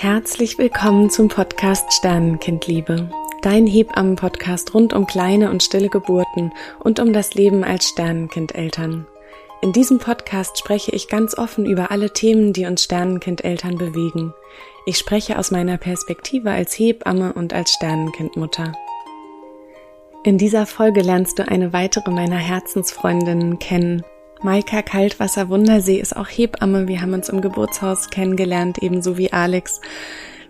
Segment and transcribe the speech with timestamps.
[0.00, 3.10] Herzlich willkommen zum Podcast Sternenkindliebe,
[3.42, 9.08] dein Hebammen-Podcast rund um kleine und stille Geburten und um das Leben als Sternenkindeltern.
[9.60, 14.32] In diesem Podcast spreche ich ganz offen über alle Themen, die uns Sternenkindeltern bewegen.
[14.86, 18.74] Ich spreche aus meiner Perspektive als Hebamme und als Sternenkindmutter.
[20.22, 24.04] In dieser Folge lernst du eine weitere meiner Herzensfreundinnen kennen,
[24.40, 26.86] Maika Kaltwasser Wundersee ist auch Hebamme.
[26.86, 29.80] Wir haben uns im Geburtshaus kennengelernt, ebenso wie Alex.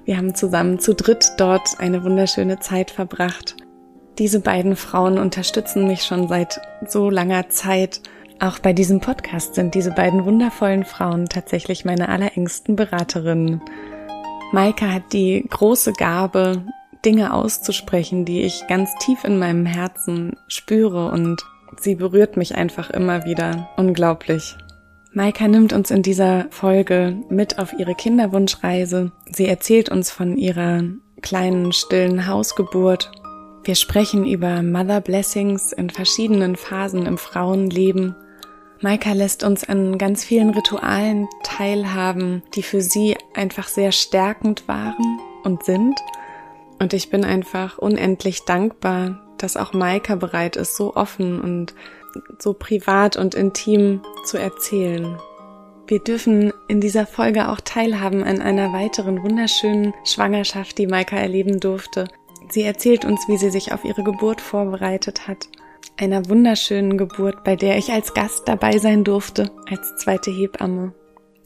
[0.05, 3.57] Wir haben zusammen zu dritt dort eine wunderschöne Zeit verbracht.
[4.19, 8.03] Diese beiden Frauen unterstützen mich schon seit so langer Zeit.
[8.41, 13.63] Auch bei diesem Podcast sind diese beiden wundervollen Frauen tatsächlich meine allerengsten Beraterinnen.
[14.53, 16.63] Maika hat die große Gabe,
[17.07, 21.43] Dinge auszusprechen, die ich ganz tief in meinem Herzen spüre und
[21.77, 23.69] Sie berührt mich einfach immer wieder.
[23.77, 24.57] Unglaublich.
[25.13, 29.13] Maika nimmt uns in dieser Folge mit auf ihre Kinderwunschreise.
[29.31, 30.83] Sie erzählt uns von ihrer
[31.23, 33.11] kleinen, stillen Hausgeburt.
[33.65, 38.15] Wir sprechen über Mother Blessings in verschiedenen Phasen im Frauenleben.
[38.81, 45.21] Maika lässt uns an ganz vielen Ritualen teilhaben, die für sie einfach sehr stärkend waren
[45.43, 45.99] und sind.
[46.79, 51.75] Und ich bin einfach unendlich dankbar, dass auch Maika bereit ist, so offen und
[52.39, 55.19] so privat und intim zu erzählen.
[55.87, 61.61] Wir dürfen in dieser Folge auch teilhaben an einer weiteren wunderschönen Schwangerschaft, die Maika erleben
[61.61, 62.09] durfte.
[62.51, 65.49] Sie erzählt uns, wie sie sich auf ihre Geburt vorbereitet hat.
[65.97, 70.93] Einer wunderschönen Geburt, bei der ich als Gast dabei sein durfte, als zweite Hebamme.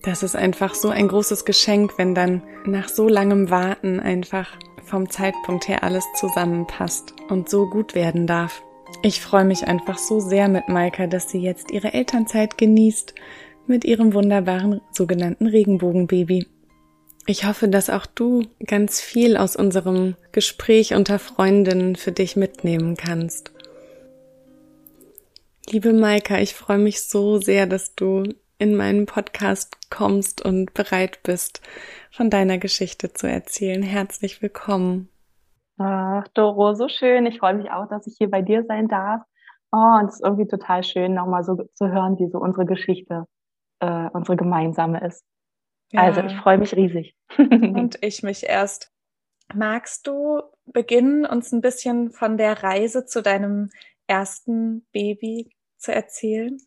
[0.02, 4.48] Das ist einfach so ein großes Geschenk, wenn dann nach so langem Warten einfach
[4.92, 8.62] vom Zeitpunkt her alles zusammenpasst und so gut werden darf.
[9.02, 13.14] Ich freue mich einfach so sehr mit Maika, dass sie jetzt ihre Elternzeit genießt
[13.66, 16.46] mit ihrem wunderbaren sogenannten Regenbogenbaby.
[17.26, 22.98] Ich hoffe, dass auch du ganz viel aus unserem Gespräch unter Freundinnen für dich mitnehmen
[22.98, 23.50] kannst.
[25.70, 28.24] Liebe Maika, ich freue mich so sehr, dass du
[28.62, 31.60] in meinen Podcast kommst und bereit bist,
[32.12, 33.82] von deiner Geschichte zu erzählen.
[33.82, 35.08] Herzlich willkommen.
[35.78, 37.26] Ach, Doro, so schön.
[37.26, 39.22] Ich freue mich auch, dass ich hier bei dir sein darf.
[39.72, 43.24] Oh, und es ist irgendwie total schön, nochmal so zu hören, wie so unsere Geschichte,
[43.80, 45.24] äh, unsere gemeinsame ist.
[45.90, 46.02] Ja.
[46.02, 47.16] Also ich freue mich riesig.
[47.38, 48.92] und ich mich erst.
[49.52, 53.70] Magst du beginnen, uns ein bisschen von der Reise zu deinem
[54.06, 56.58] ersten Baby zu erzählen?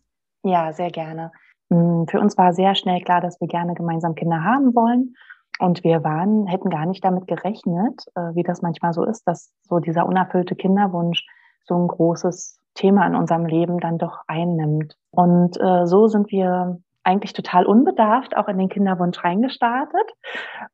[0.43, 1.31] Ja, sehr gerne.
[1.75, 5.15] Hm, für uns war sehr schnell klar, dass wir gerne gemeinsam Kinder haben wollen.
[5.59, 9.53] Und wir waren, hätten gar nicht damit gerechnet, äh, wie das manchmal so ist, dass
[9.63, 11.25] so dieser unerfüllte Kinderwunsch
[11.63, 14.95] so ein großes Thema in unserem Leben dann doch einnimmt.
[15.11, 20.11] Und äh, so sind wir eigentlich total unbedarft auch in den Kinderwunsch reingestartet.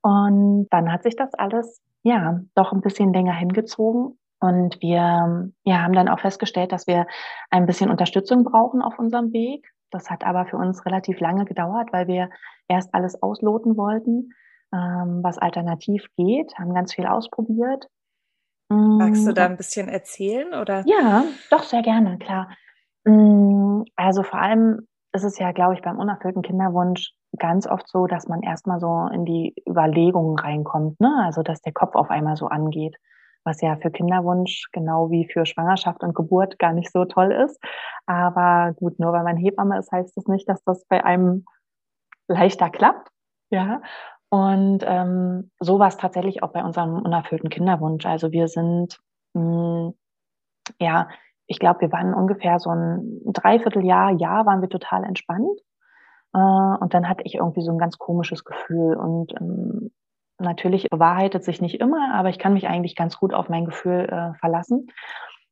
[0.02, 4.18] Und dann hat sich das alles, ja, doch ein bisschen länger hingezogen.
[4.40, 7.06] Und wir ja, haben dann auch festgestellt, dass wir
[7.52, 9.71] ein bisschen Unterstützung brauchen auf unserem Weg.
[9.92, 12.30] Das hat aber für uns relativ lange gedauert, weil wir
[12.68, 14.32] erst alles ausloten wollten
[14.74, 17.88] ähm, was alternativ geht, haben ganz viel ausprobiert.
[18.70, 20.84] Magst du mm, da ein bisschen erzählen oder?
[20.86, 22.50] Ja, doch sehr gerne, klar.
[23.04, 28.08] Mm, also vor allem ist es ja, glaube ich, beim unerfüllten Kinderwunsch ganz oft so,
[28.08, 31.22] dass man erstmal so in die Überlegungen reinkommt, ne?
[31.26, 32.96] Also dass der Kopf auf einmal so angeht,
[33.44, 37.60] was ja für Kinderwunsch genau wie für Schwangerschaft und Geburt gar nicht so toll ist.
[38.06, 41.46] Aber gut, nur weil man Hebamme ist, heißt das nicht, dass das bei einem
[42.28, 43.10] leichter klappt.
[43.50, 43.82] Ja.
[44.30, 48.06] Und ähm, so war es tatsächlich auch bei unserem unerfüllten Kinderwunsch.
[48.06, 49.00] Also wir sind,
[49.34, 49.94] mh, hm,
[50.80, 51.10] ja,
[51.48, 55.60] ich glaube, wir waren ungefähr so ein Dreivierteljahr, Jahr waren wir total entspannt.
[56.34, 58.96] Äh, und dann hatte ich irgendwie so ein ganz komisches Gefühl.
[58.96, 59.92] Und ähm,
[60.42, 64.08] natürlich bewahrheitet sich nicht immer, aber ich kann mich eigentlich ganz gut auf mein Gefühl
[64.10, 64.88] äh, verlassen.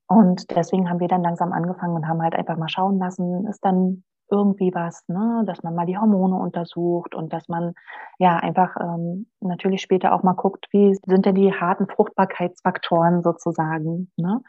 [0.08, 3.64] Und deswegen haben wir dann langsam angefangen und haben halt einfach mal schauen lassen, ist
[3.64, 5.44] dann irgendwie was, ne?
[5.46, 7.74] dass man mal die Hormone untersucht und dass man
[8.20, 14.12] ja einfach ähm, natürlich später auch mal guckt, wie sind denn die harten Fruchtbarkeitsfaktoren sozusagen.
[14.18, 14.42] Ne?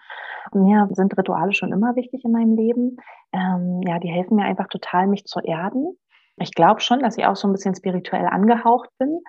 [0.53, 2.97] Mir sind Rituale schon immer wichtig in meinem Leben.
[3.33, 5.97] Ähm, ja, die helfen mir einfach total, mich zu erden.
[6.37, 9.21] Ich glaube schon, dass ich auch so ein bisschen spirituell angehaucht bin.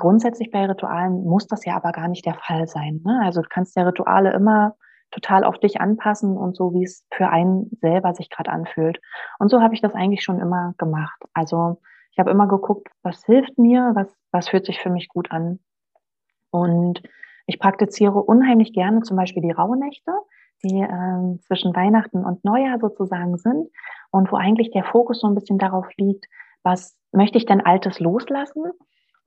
[0.00, 3.02] Grundsätzlich bei Ritualen muss das ja aber gar nicht der Fall sein.
[3.04, 3.20] Ne?
[3.22, 4.74] Also du kannst ja Rituale immer
[5.10, 8.98] total auf dich anpassen und so, wie es für einen selber sich gerade anfühlt.
[9.38, 11.20] Und so habe ich das eigentlich schon immer gemacht.
[11.34, 11.82] Also
[12.12, 15.58] ich habe immer geguckt, was hilft mir, was, was fühlt sich für mich gut an.
[16.50, 17.02] Und
[17.46, 20.12] ich praktiziere unheimlich gerne zum Beispiel die Rauhnächte,
[20.64, 23.68] die äh, zwischen Weihnachten und Neujahr sozusagen sind
[24.10, 26.24] und wo eigentlich der Fokus so ein bisschen darauf liegt,
[26.62, 28.64] was möchte ich denn Altes loslassen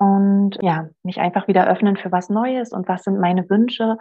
[0.04, 3.98] und ja, mich einfach wieder öffnen für was Neues und was sind meine Wünsche.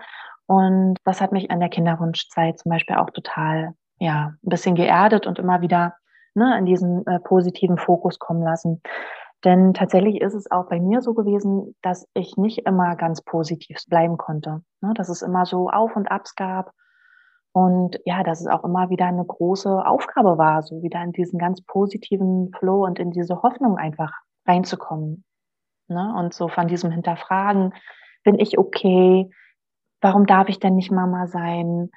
[0.47, 5.29] Und das hat mich an der Kinderwunschzeit zum Beispiel auch total, ja, ein bisschen geerdet
[5.29, 5.95] und immer wieder
[6.35, 8.83] ne, in diesen äh, positiven Fokus kommen lassen.
[9.45, 13.79] Denn tatsächlich ist es auch bei mir so gewesen, dass ich nicht immer ganz positiv
[13.89, 14.63] bleiben konnte.
[14.81, 16.73] Ne, dass es immer so Auf und Abs gab.
[17.53, 21.39] Und ja, dass es auch immer wieder eine große Aufgabe war, so wieder in diesen
[21.39, 24.11] ganz positiven Flow und in diese Hoffnung einfach
[24.49, 25.25] reinzukommen.
[25.93, 26.15] Ne?
[26.17, 27.75] Und so von diesem Hinterfragen,
[28.25, 29.31] bin ich okay?
[30.01, 31.91] Warum darf ich denn nicht Mama sein?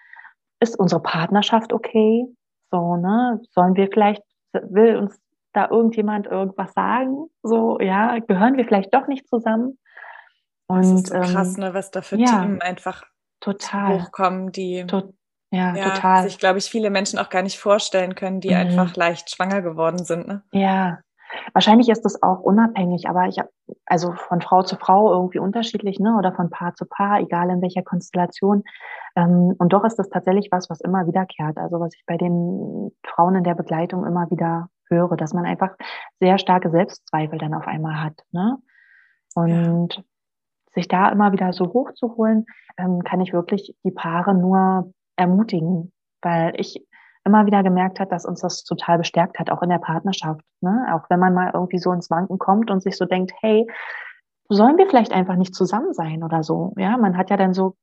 [0.59, 2.25] Ist unsere Partnerschaft okay?
[2.71, 3.41] So, ne?
[3.51, 4.21] Sollen wir vielleicht,
[4.53, 5.19] will uns
[5.53, 7.27] da irgendjemand irgendwas sagen?
[7.43, 9.77] So, ja, gehören wir vielleicht doch nicht zusammen?
[10.67, 13.03] Und, das ist so krass, ähm, ne, was da für ja, Themen einfach
[13.39, 15.13] total hochkommen, die to
[15.51, 16.23] ja, ja, total.
[16.23, 18.55] sich, glaube ich, viele Menschen auch gar nicht vorstellen können, die mhm.
[18.55, 20.27] einfach leicht schwanger geworden sind.
[20.27, 20.43] Ne?
[20.51, 20.99] Ja,
[21.53, 23.49] Wahrscheinlich ist das auch unabhängig, aber ich habe
[23.85, 26.15] also von Frau zu Frau irgendwie unterschiedlich, ne?
[26.17, 28.63] Oder von Paar zu Paar, egal in welcher Konstellation.
[29.15, 31.57] Ähm, und doch ist das tatsächlich was, was immer wiederkehrt.
[31.57, 35.71] Also was ich bei den Frauen in der Begleitung immer wieder höre, dass man einfach
[36.19, 38.21] sehr starke Selbstzweifel dann auf einmal hat.
[38.31, 38.57] Ne?
[39.33, 40.03] Und ja.
[40.73, 42.45] sich da immer wieder so hochzuholen,
[42.77, 45.91] ähm, kann ich wirklich die Paare nur ermutigen,
[46.21, 46.85] weil ich
[47.25, 50.41] immer wieder gemerkt hat, dass uns das total bestärkt hat, auch in der Partnerschaft.
[50.61, 50.87] Ne?
[50.93, 53.67] Auch wenn man mal irgendwie so ins Wanken kommt und sich so denkt, hey,
[54.47, 56.73] sollen wir vielleicht einfach nicht zusammen sein oder so?
[56.77, 57.75] Ja, man hat ja dann so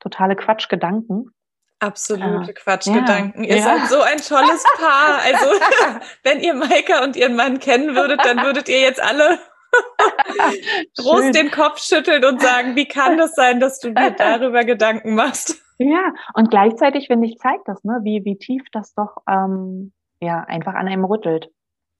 [0.00, 1.30] totale Quatschgedanken.
[1.78, 3.44] Absolute äh, Quatschgedanken.
[3.44, 3.62] Ja, ihr ja.
[3.62, 5.20] seid so ein tolles Paar.
[5.24, 5.46] Also,
[6.24, 9.38] wenn ihr Maika und ihren Mann kennen würdet, dann würdet ihr jetzt alle
[10.98, 15.14] groß den Kopf schütteln und sagen, wie kann das sein, dass du dir darüber Gedanken
[15.14, 15.62] machst?
[15.82, 20.44] Ja, und gleichzeitig, finde ich, zeigt das, ne, wie, wie tief das doch ähm, ja
[20.44, 21.50] einfach an einem rüttelt.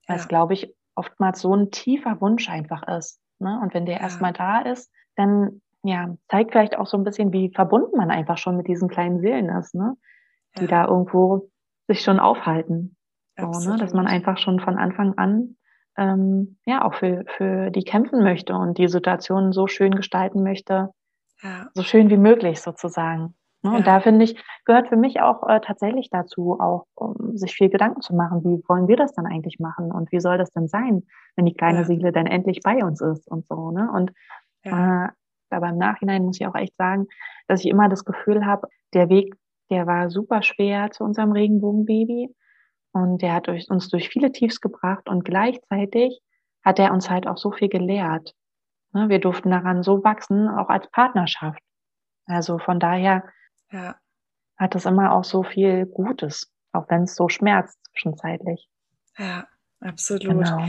[0.07, 0.23] Weil ja.
[0.23, 3.21] es, glaube ich, oftmals so ein tiefer Wunsch einfach ist.
[3.39, 3.59] Ne?
[3.63, 4.03] Und wenn der ja.
[4.03, 8.37] erstmal da ist, dann ja, zeigt vielleicht auch so ein bisschen, wie verbunden man einfach
[8.37, 9.97] schon mit diesen kleinen Seelen ist, ne?
[10.59, 10.67] Die ja.
[10.67, 11.49] da irgendwo
[11.87, 12.97] sich schon aufhalten.
[13.39, 13.79] So, ne?
[13.79, 15.57] Dass man einfach schon von Anfang an
[15.97, 20.91] ähm, ja auch für, für die kämpfen möchte und die Situation so schön gestalten möchte,
[21.43, 21.69] ja.
[21.73, 23.35] so schön wie möglich sozusagen.
[23.63, 23.71] Ne?
[23.71, 23.77] Ja.
[23.77, 27.69] Und da finde ich, gehört für mich auch äh, tatsächlich dazu, auch um sich viel
[27.69, 30.69] Gedanken zu machen, wie wollen wir das dann eigentlich machen und wie soll das denn
[30.69, 31.05] sein,
[31.37, 31.85] wenn die kleine ja.
[31.85, 33.71] Seele dann endlich bei uns ist und so.
[33.71, 33.91] Ne?
[33.93, 34.13] Und
[34.65, 35.07] ja.
[35.07, 35.09] äh,
[35.51, 37.09] aber im Nachhinein muss ich auch echt sagen,
[37.49, 39.35] dass ich immer das Gefühl habe, der Weg,
[39.69, 42.35] der war super schwer zu unserem Regenbogenbaby
[42.93, 46.21] und der hat uns durch viele Tiefs gebracht und gleichzeitig
[46.65, 48.35] hat er uns halt auch so viel gelehrt.
[48.93, 49.09] Ne?
[49.09, 51.61] Wir durften daran so wachsen, auch als Partnerschaft.
[52.27, 53.25] Also von daher
[53.73, 53.97] ja.
[54.57, 58.69] hat es immer auch so viel Gutes, auch wenn es so schmerzt zwischenzeitlich.
[59.19, 59.47] Ja,
[59.81, 60.23] absolut.
[60.23, 60.69] Genau.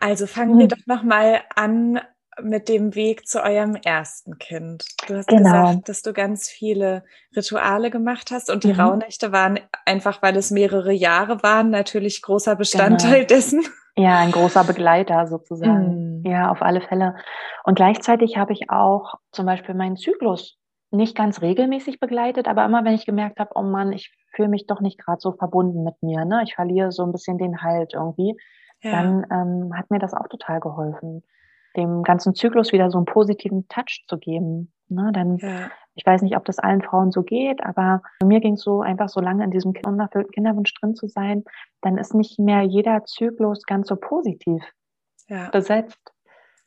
[0.00, 0.68] Also fangen wir hm.
[0.68, 2.00] doch noch mal an
[2.42, 4.84] mit dem Weg zu eurem ersten Kind.
[5.06, 5.68] Du hast genau.
[5.68, 7.04] gesagt, dass du ganz viele
[7.36, 8.80] Rituale gemacht hast und die mhm.
[8.80, 13.26] Rauhnächte waren einfach, weil es mehrere Jahre waren, natürlich großer Bestandteil genau.
[13.26, 13.64] dessen.
[13.96, 16.22] Ja, ein großer Begleiter sozusagen.
[16.22, 16.26] Mhm.
[16.26, 17.14] Ja, auf alle Fälle.
[17.62, 20.58] Und gleichzeitig habe ich auch zum Beispiel meinen Zyklus
[20.94, 24.66] nicht ganz regelmäßig begleitet, aber immer wenn ich gemerkt habe, oh Mann, ich fühle mich
[24.66, 26.42] doch nicht gerade so verbunden mit mir, ne?
[26.44, 28.36] ich verliere so ein bisschen den Halt irgendwie,
[28.82, 28.90] ja.
[28.92, 31.22] dann ähm, hat mir das auch total geholfen,
[31.76, 34.72] dem ganzen Zyklus wieder so einen positiven Touch zu geben.
[34.88, 35.10] Ne?
[35.14, 35.70] Denn ja.
[35.94, 39.08] ich weiß nicht, ob das allen Frauen so geht, aber mir ging es so einfach
[39.08, 41.44] so lange in diesem unerfüllten Kinderwunsch drin zu sein,
[41.80, 44.62] dann ist nicht mehr jeder Zyklus ganz so positiv
[45.28, 45.50] ja.
[45.50, 46.12] besetzt.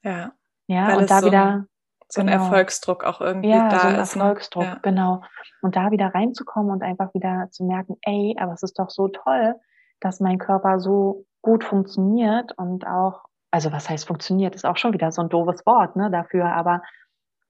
[0.03, 0.34] Ja.
[0.67, 1.65] Ja, Weil und da so wieder
[2.10, 2.44] so ein genau.
[2.44, 4.16] Erfolgsdruck auch irgendwie ja, da so ein ist.
[4.16, 4.22] Ne?
[4.24, 4.80] Erfolgsdruck, ja.
[4.82, 5.22] genau.
[5.62, 9.10] Und da wieder reinzukommen und einfach wieder zu merken, ey, aber es ist doch so
[9.10, 9.56] toll,
[10.00, 14.94] dass mein Körper so gut funktioniert und auch, also was heißt funktioniert, ist auch schon
[14.94, 16.82] wieder so ein doofes Wort, ne, dafür, aber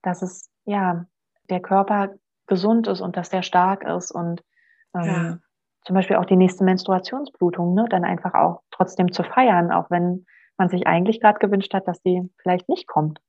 [0.02, 1.04] dass es, ja,
[1.50, 2.14] der Körper
[2.46, 4.42] gesund ist und dass der stark ist und
[4.94, 5.38] ähm, ja.
[5.84, 10.26] zum Beispiel auch die nächste Menstruationsblutung, ne, dann einfach auch trotzdem zu feiern, auch wenn
[10.56, 13.20] man sich eigentlich gerade gewünscht hat, dass die vielleicht nicht kommt.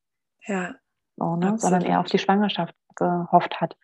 [0.45, 0.73] Ja,
[1.19, 1.57] so, ne?
[1.57, 3.75] sondern eher auf die Schwangerschaft gehofft hat.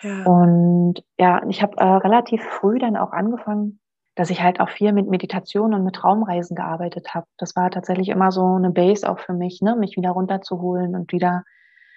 [0.00, 0.24] Ja.
[0.24, 3.80] Und ja, ich habe äh, relativ früh dann auch angefangen,
[4.14, 7.26] dass ich halt auch viel mit Meditation und mit Raumreisen gearbeitet habe.
[7.36, 9.76] Das war tatsächlich immer so eine Base auch für mich, ne?
[9.76, 11.44] mich wieder runterzuholen und wieder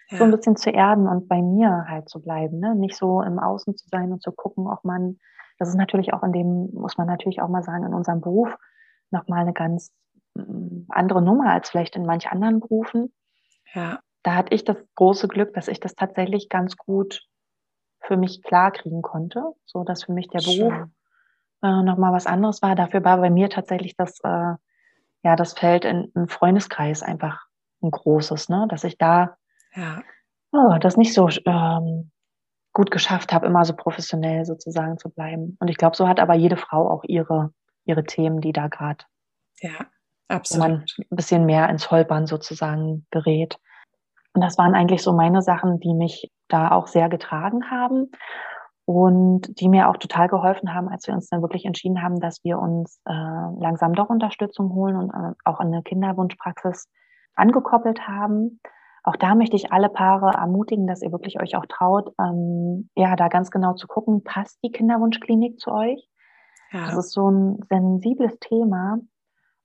[0.10, 0.18] ja.
[0.18, 2.60] so ein bisschen zu erden und bei mir halt zu bleiben.
[2.60, 2.76] Ne?
[2.76, 5.18] Nicht so im Außen zu sein und zu gucken, ob man,
[5.58, 8.56] das ist natürlich auch in dem, muss man natürlich auch mal sagen, in unserem Beruf
[9.10, 9.92] nochmal eine ganz
[10.36, 13.12] mm, andere Nummer als vielleicht in manch anderen Berufen.
[13.74, 17.24] Ja da hatte ich das große Glück, dass ich das tatsächlich ganz gut
[18.02, 20.74] für mich klar kriegen konnte, so dass für mich der Beruf
[21.64, 22.76] äh, noch mal was anderes war.
[22.76, 24.56] Dafür war bei mir tatsächlich das äh,
[25.24, 27.46] ja das Feld in, im Freundeskreis einfach
[27.82, 28.68] ein großes, ne?
[28.70, 29.38] dass ich da
[29.76, 30.02] ja.
[30.52, 32.12] oh, das nicht so ähm,
[32.74, 35.58] gut geschafft habe, immer so professionell sozusagen zu bleiben.
[35.60, 37.54] Und ich glaube, so hat aber jede Frau auch ihre,
[37.86, 39.04] ihre Themen, die da gerade,
[39.60, 39.86] ja,
[40.28, 40.68] absolut.
[40.68, 43.58] man ein bisschen mehr ins Holpern sozusagen gerät.
[44.34, 48.12] Und das waren eigentlich so meine Sachen, die mich da auch sehr getragen haben
[48.86, 52.44] und die mir auch total geholfen haben, als wir uns dann wirklich entschieden haben, dass
[52.44, 56.90] wir uns äh, langsam doch Unterstützung holen und äh, auch an eine Kinderwunschpraxis
[57.36, 58.60] angekoppelt haben.
[59.04, 63.16] Auch da möchte ich alle Paare ermutigen, dass ihr wirklich euch auch traut, ähm, ja,
[63.16, 66.08] da ganz genau zu gucken, passt die Kinderwunschklinik zu euch?
[66.72, 66.86] Ja.
[66.86, 69.00] Das ist so ein sensibles Thema.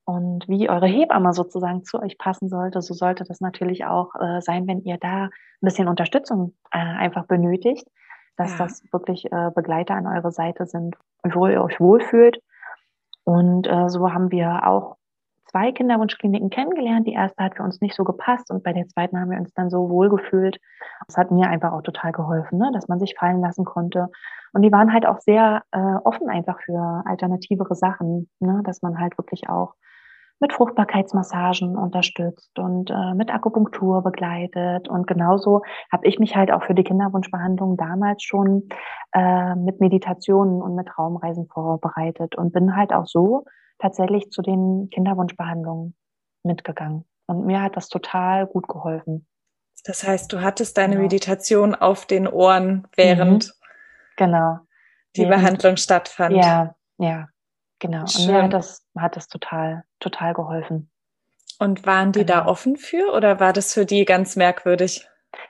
[0.06, 4.40] Und wie eure Hebamme sozusagen zu euch passen sollte, so sollte das natürlich auch äh,
[4.40, 7.88] sein, wenn ihr da ein bisschen Unterstützung äh, einfach benötigt,
[8.36, 8.64] dass ja.
[8.64, 12.40] das wirklich äh, Begleiter an eurer Seite sind, wo ihr euch wohlfühlt.
[13.24, 14.96] Und äh, so haben wir auch
[15.46, 17.08] zwei Kinderwunschkliniken kennengelernt.
[17.08, 19.52] Die erste hat für uns nicht so gepasst und bei der zweiten haben wir uns
[19.54, 20.60] dann so wohl gefühlt.
[21.08, 22.70] Das hat mir einfach auch total geholfen, ne?
[22.72, 24.08] dass man sich fallen lassen konnte.
[24.52, 28.60] Und die waren halt auch sehr äh, offen einfach für alternativere Sachen, ne?
[28.64, 29.74] dass man halt wirklich auch
[30.38, 34.88] mit Fruchtbarkeitsmassagen unterstützt und äh, mit Akupunktur begleitet.
[34.88, 38.68] Und genauso habe ich mich halt auch für die Kinderwunschbehandlung damals schon
[39.12, 43.44] äh, mit Meditationen und mit Raumreisen vorbereitet und bin halt auch so
[43.78, 45.94] tatsächlich zu den Kinderwunschbehandlungen
[46.42, 47.04] mitgegangen.
[47.26, 49.26] Und mir hat das total gut geholfen.
[49.84, 51.02] Das heißt, du hattest deine genau.
[51.02, 53.52] Meditation auf den Ohren, während mhm.
[54.16, 54.58] genau.
[55.16, 56.36] die während, Behandlung stattfand.
[56.36, 57.28] Ja, ja,
[57.78, 58.06] genau.
[58.06, 58.26] Schön.
[58.26, 60.90] Und mir hat das, hat das total, total geholfen.
[61.58, 62.40] Und waren die genau.
[62.40, 65.08] da offen für oder war das für die ganz merkwürdig?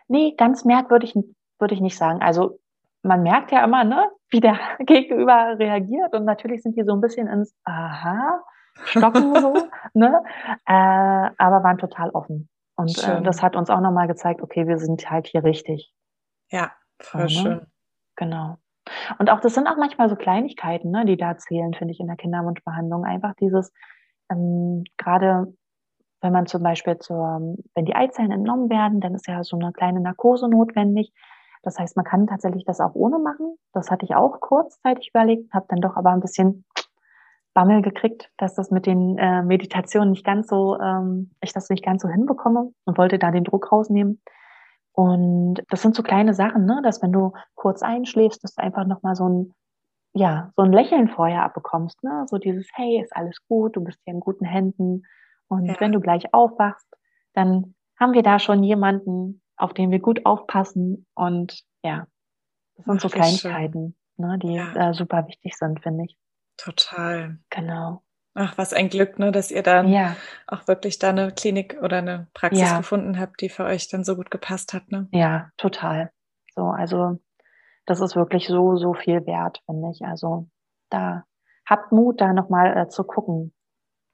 [0.09, 1.15] Nee, ganz merkwürdig
[1.59, 2.23] würde ich nicht sagen.
[2.23, 2.61] Also
[3.03, 7.01] man merkt ja immer, ne, wie der Gegenüber reagiert und natürlich sind die so ein
[7.01, 8.43] bisschen ins Aha,
[8.85, 9.55] stocken so,
[9.95, 10.23] ne,
[10.67, 12.49] äh, aber waren total offen.
[12.77, 15.93] Und äh, das hat uns auch nochmal gezeigt, okay, wir sind halt hier richtig.
[16.51, 17.31] Ja, voll ne?
[17.31, 17.67] schön.
[18.17, 18.59] Genau.
[19.19, 22.07] Und auch das sind auch manchmal so Kleinigkeiten, ne, die da zählen, finde ich, in
[22.07, 23.05] der Kinderwunschbehandlung.
[23.05, 23.73] Einfach dieses,
[24.31, 25.53] ähm, gerade
[26.21, 29.73] wenn man zum Beispiel zur, wenn die Eizellen entnommen werden, dann ist ja so eine
[29.73, 31.13] kleine Narkose notwendig.
[31.63, 33.57] Das heißt, man kann tatsächlich das auch ohne machen.
[33.73, 36.65] Das hatte ich auch kurzzeitig überlegt, habe dann doch aber ein bisschen
[37.55, 41.85] Bammel gekriegt, dass das mit den äh, Meditationen nicht ganz so, ähm, ich das nicht
[41.85, 44.21] ganz so hinbekomme und wollte da den Druck rausnehmen.
[44.97, 46.81] Und das sind so kleine Sachen, ne?
[46.83, 49.55] dass wenn du kurz einschläfst, dass du einfach nochmal so ein,
[50.15, 52.25] ja, so ein Lächeln vorher abbekommst, ne?
[52.31, 55.03] So dieses, hey, ist alles gut, du bist hier in guten Händen.
[55.49, 55.77] Und ja.
[55.81, 56.89] wenn du gleich aufwachst,
[57.35, 61.07] dann haben wir da schon jemanden, auf den wir gut aufpassen.
[61.15, 62.07] Und ja,
[62.77, 64.91] das sind Ach, so Kleinigkeiten, ne, die ja.
[64.91, 66.17] äh, super wichtig sind, finde ich.
[66.57, 67.39] Total.
[67.51, 68.03] Genau.
[68.39, 70.15] Ach, was ein Glück, ne, dass ihr dann ja.
[70.47, 72.77] auch wirklich da eine Klinik oder eine Praxis ja.
[72.77, 75.09] gefunden habt, die für euch dann so gut gepasst hat, ne?
[75.11, 76.11] Ja, total.
[76.55, 77.19] So, also
[77.87, 80.03] das ist wirklich so, so viel wert, finde ich.
[80.05, 80.49] Also
[80.91, 81.25] da
[81.65, 83.55] habt Mut, da nochmal äh, zu gucken.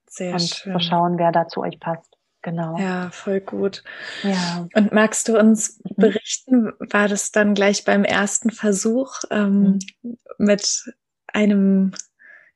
[0.07, 0.73] Sehr und schön.
[0.75, 2.17] zu schauen, wer da zu euch passt.
[2.43, 2.79] Genau.
[2.79, 3.83] Ja, voll gut.
[4.23, 4.67] Ja.
[4.75, 5.95] Und magst du uns mhm.
[5.97, 10.19] berichten, war das dann gleich beim ersten Versuch ähm, mhm.
[10.39, 10.85] mit
[11.33, 11.93] einem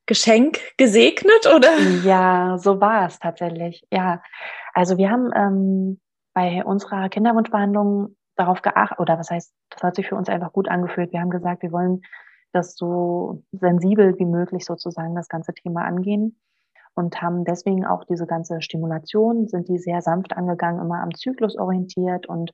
[0.07, 1.77] Geschenk gesegnet oder?
[2.05, 3.87] Ja, so war es tatsächlich.
[3.91, 4.23] Ja,
[4.73, 6.01] also wir haben ähm,
[6.33, 10.69] bei unserer Kinderwunschbehandlung darauf geachtet, oder was heißt, das hat sich für uns einfach gut
[10.69, 11.13] angefühlt.
[11.13, 12.03] Wir haben gesagt, wir wollen
[12.53, 16.39] das so sensibel wie möglich sozusagen das ganze Thema angehen
[16.95, 21.57] und haben deswegen auch diese ganze Stimulation, sind die sehr sanft angegangen, immer am Zyklus
[21.57, 22.53] orientiert und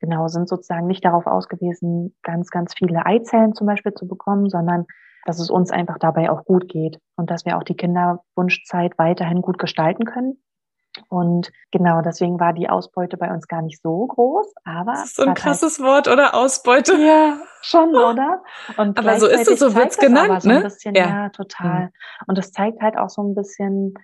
[0.00, 4.86] genau sind sozusagen nicht darauf ausgewiesen, ganz, ganz viele Eizellen zum Beispiel zu bekommen, sondern
[5.26, 9.42] dass es uns einfach dabei auch gut geht und dass wir auch die Kinderwunschzeit weiterhin
[9.42, 10.40] gut gestalten können.
[11.08, 14.92] Und genau, deswegen war die Ausbeute bei uns gar nicht so groß, aber.
[14.92, 16.34] Das ist so ein krasses halt, Wort, oder?
[16.34, 16.96] Ausbeute.
[16.96, 18.42] Ja, schon, oder?
[18.78, 20.62] Und aber so ist es, so wird's genannt, so ne?
[20.62, 21.08] Bisschen, ja.
[21.08, 21.28] ja.
[21.30, 21.86] total.
[21.86, 21.90] Mhm.
[22.28, 23.94] Und es zeigt halt auch so ein bisschen,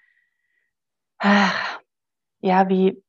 [1.18, 1.80] ach,
[2.40, 3.02] ja, wie,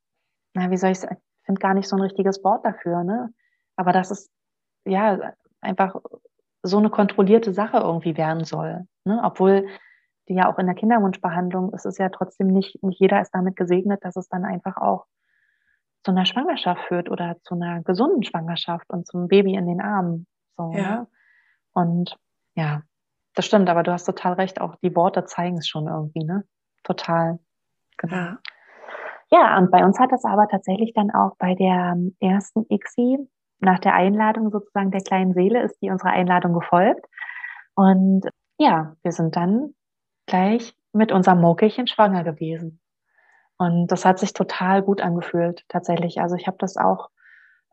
[0.54, 1.18] na, wie soll ich sagen?
[1.42, 3.34] Ich finde gar nicht so ein richtiges Wort dafür, ne?
[3.76, 4.32] Aber das ist,
[4.86, 5.96] ja, einfach
[6.64, 9.22] so eine kontrollierte Sache irgendwie werden soll, ne?
[9.24, 9.68] Obwohl
[10.30, 13.58] die ja auch in der Kinderwunschbehandlung, es ist ja trotzdem nicht, nicht jeder ist damit
[13.58, 15.06] gesegnet, dass es dann einfach auch
[16.04, 20.28] zu einer Schwangerschaft führt oder zu einer gesunden Schwangerschaft und zum Baby in den Armen.
[20.58, 20.82] So, ja.
[20.82, 21.08] Ne?
[21.74, 22.18] Und
[22.56, 22.84] ja,
[23.36, 26.44] das stimmt, aber du hast total recht, auch die Worte zeigen es schon irgendwie, ne?
[26.84, 27.40] Total.
[27.98, 28.16] Genau.
[28.16, 28.38] Ja.
[29.32, 33.28] ja, und bei uns hat das aber tatsächlich dann auch bei der ersten ICSI,
[33.64, 37.06] nach der Einladung sozusagen der kleinen Seele, ist die unserer Einladung gefolgt.
[37.76, 38.28] Und
[38.58, 39.74] ja, wir sind dann
[40.28, 42.80] gleich mit unserem Mokelchen schwanger gewesen.
[43.58, 46.22] Und das hat sich total gut angefühlt, tatsächlich.
[46.22, 47.10] Also ich habe das auch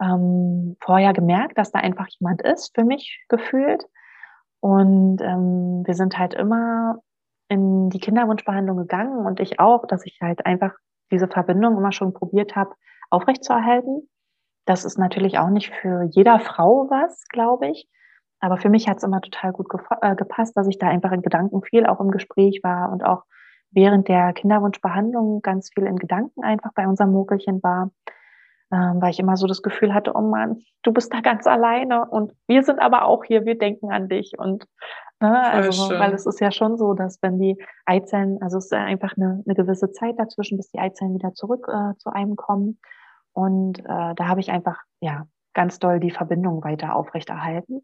[0.00, 3.84] ähm, vorher gemerkt, dass da einfach jemand ist, für mich gefühlt.
[4.60, 7.00] Und ähm, wir sind halt immer
[7.48, 10.72] in die Kinderwunschbehandlung gegangen und ich auch, dass ich halt einfach
[11.10, 12.74] diese Verbindung immer schon probiert habe,
[13.10, 14.08] aufrechtzuerhalten.
[14.70, 17.88] Das ist natürlich auch nicht für jeder Frau was, glaube ich.
[18.38, 19.66] Aber für mich hat es immer total gut
[20.00, 23.24] äh, gepasst, dass ich da einfach in Gedanken viel auch im Gespräch war und auch
[23.72, 27.90] während der Kinderwunschbehandlung ganz viel in Gedanken einfach bei unserem Mokelchen war,
[28.72, 32.08] ähm, weil ich immer so das Gefühl hatte, oh Mann, du bist da ganz alleine
[32.08, 34.38] und wir sind aber auch hier, wir denken an dich.
[34.38, 34.68] Und
[35.18, 38.72] ne, also, weil es ist ja schon so, dass wenn die Eizellen, also es ist
[38.72, 42.78] einfach eine, eine gewisse Zeit dazwischen, bis die Eizellen wieder zurück äh, zu einem kommen
[43.32, 47.82] und äh, da habe ich einfach ja ganz doll die Verbindung weiter aufrechterhalten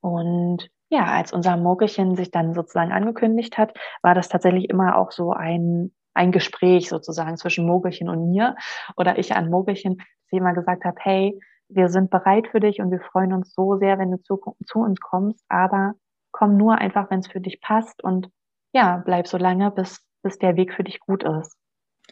[0.00, 5.10] und ja, als unser Mokelchen sich dann sozusagen angekündigt hat, war das tatsächlich immer auch
[5.10, 8.54] so ein, ein Gespräch sozusagen zwischen Mogelchen und mir
[8.96, 12.80] oder ich an Mogelchen, dass ich immer gesagt habe, hey, wir sind bereit für dich
[12.80, 15.94] und wir freuen uns so sehr, wenn du zu, zu uns kommst, aber
[16.32, 18.28] komm nur einfach, wenn es für dich passt und
[18.74, 21.56] ja, bleib so lange, bis, bis der Weg für dich gut ist.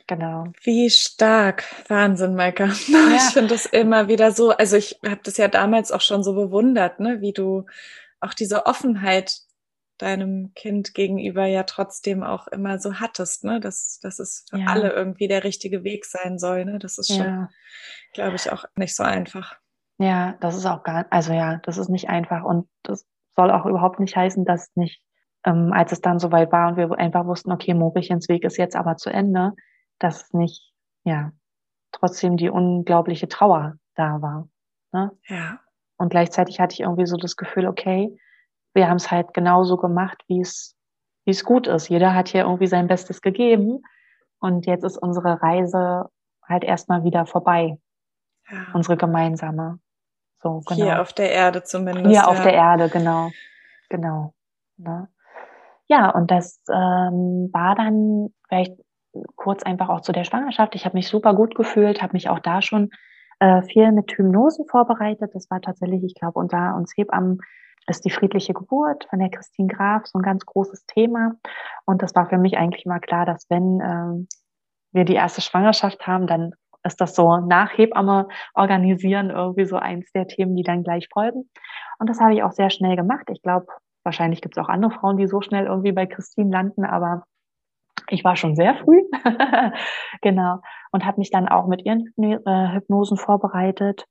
[0.07, 0.47] Genau.
[0.63, 1.65] Wie stark.
[1.89, 2.65] Wahnsinn, Maika.
[2.89, 3.17] Ja.
[3.17, 6.35] Ich finde das immer wieder so, also ich habe das ja damals auch schon so
[6.35, 7.67] bewundert, ne, wie du
[8.21, 9.41] auch diese Offenheit
[9.99, 13.61] deinem Kind gegenüber ja trotzdem auch immer so hattest, ne?
[13.61, 14.67] Dass, dass es für ja.
[14.67, 16.65] alle irgendwie der richtige Weg sein soll.
[16.65, 16.79] Ne?
[16.79, 17.49] Das ist schon, ja.
[18.13, 19.57] glaube ich, auch nicht so einfach.
[19.99, 23.07] Ja, das ist auch gar, also ja, das ist nicht einfach und das
[23.37, 25.01] soll auch überhaupt nicht heißen, dass nicht,
[25.45, 28.75] ähm, als es dann soweit war und wir einfach wussten, okay, Morichens Weg ist jetzt
[28.75, 29.53] aber zu Ende,
[30.03, 30.73] dass nicht,
[31.05, 31.33] ja,
[31.93, 34.49] trotzdem die unglaubliche Trauer da war.
[34.93, 35.11] Ne?
[35.29, 35.61] Ja.
[35.97, 38.17] Und gleichzeitig hatte ich irgendwie so das Gefühl, okay,
[38.75, 40.77] wir haben es halt genauso gemacht, wie es,
[41.25, 41.89] wie es gut ist.
[41.89, 43.83] Jeder hat hier irgendwie sein Bestes gegeben.
[44.41, 46.09] Und jetzt ist unsere Reise
[46.43, 47.79] halt erstmal wieder vorbei.
[48.51, 48.67] Ja.
[48.73, 49.79] Unsere gemeinsame.
[50.43, 50.83] So, genau.
[50.83, 52.07] Hier auf der Erde zumindest.
[52.07, 52.27] Hier ja.
[52.27, 53.31] auf der Erde, genau.
[53.89, 54.35] Genau.
[54.79, 55.09] Ne?
[55.87, 58.73] Ja, und das ähm, war dann vielleicht
[59.37, 60.75] kurz einfach auch zu der Schwangerschaft.
[60.75, 62.91] Ich habe mich super gut gefühlt, habe mich auch da schon
[63.41, 65.31] äh, viel mit Hypnosen vorbereitet.
[65.35, 67.39] Das war tatsächlich, ich glaube, unter uns Hebammen
[67.89, 71.33] ist die friedliche Geburt von der Christine Graf so ein ganz großes Thema.
[71.85, 74.29] Und das war für mich eigentlich immer klar, dass wenn ähm,
[74.93, 76.53] wir die erste Schwangerschaft haben, dann
[76.85, 81.49] ist das so nach Hebamme organisieren irgendwie so eins der Themen, die dann gleich folgen.
[81.99, 83.29] Und das habe ich auch sehr schnell gemacht.
[83.31, 83.67] Ich glaube,
[84.05, 87.25] wahrscheinlich gibt es auch andere Frauen, die so schnell irgendwie bei Christine landen, aber
[88.09, 89.03] ich war schon sehr früh,
[90.23, 90.61] genau,
[90.91, 94.07] und habe mich dann auch mit ihren äh, Hypnosen vorbereitet.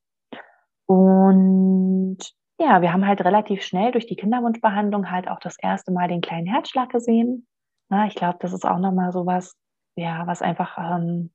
[0.85, 2.17] Und
[2.59, 6.21] ja, wir haben halt relativ schnell durch die Kinderwunschbehandlung halt auch das erste Mal den
[6.21, 7.47] kleinen Herzschlag gesehen.
[7.89, 9.55] Na, ich glaube, das ist auch nochmal so was,
[9.95, 11.31] ja, was einfach ähm,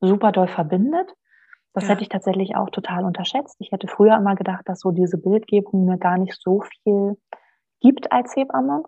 [0.00, 1.12] super doll verbindet.
[1.74, 1.90] Das ja.
[1.90, 3.56] hätte ich tatsächlich auch total unterschätzt.
[3.60, 7.16] Ich hätte früher immer gedacht, dass so diese Bildgebung mir gar nicht so viel
[7.80, 8.84] gibt als Hebamme.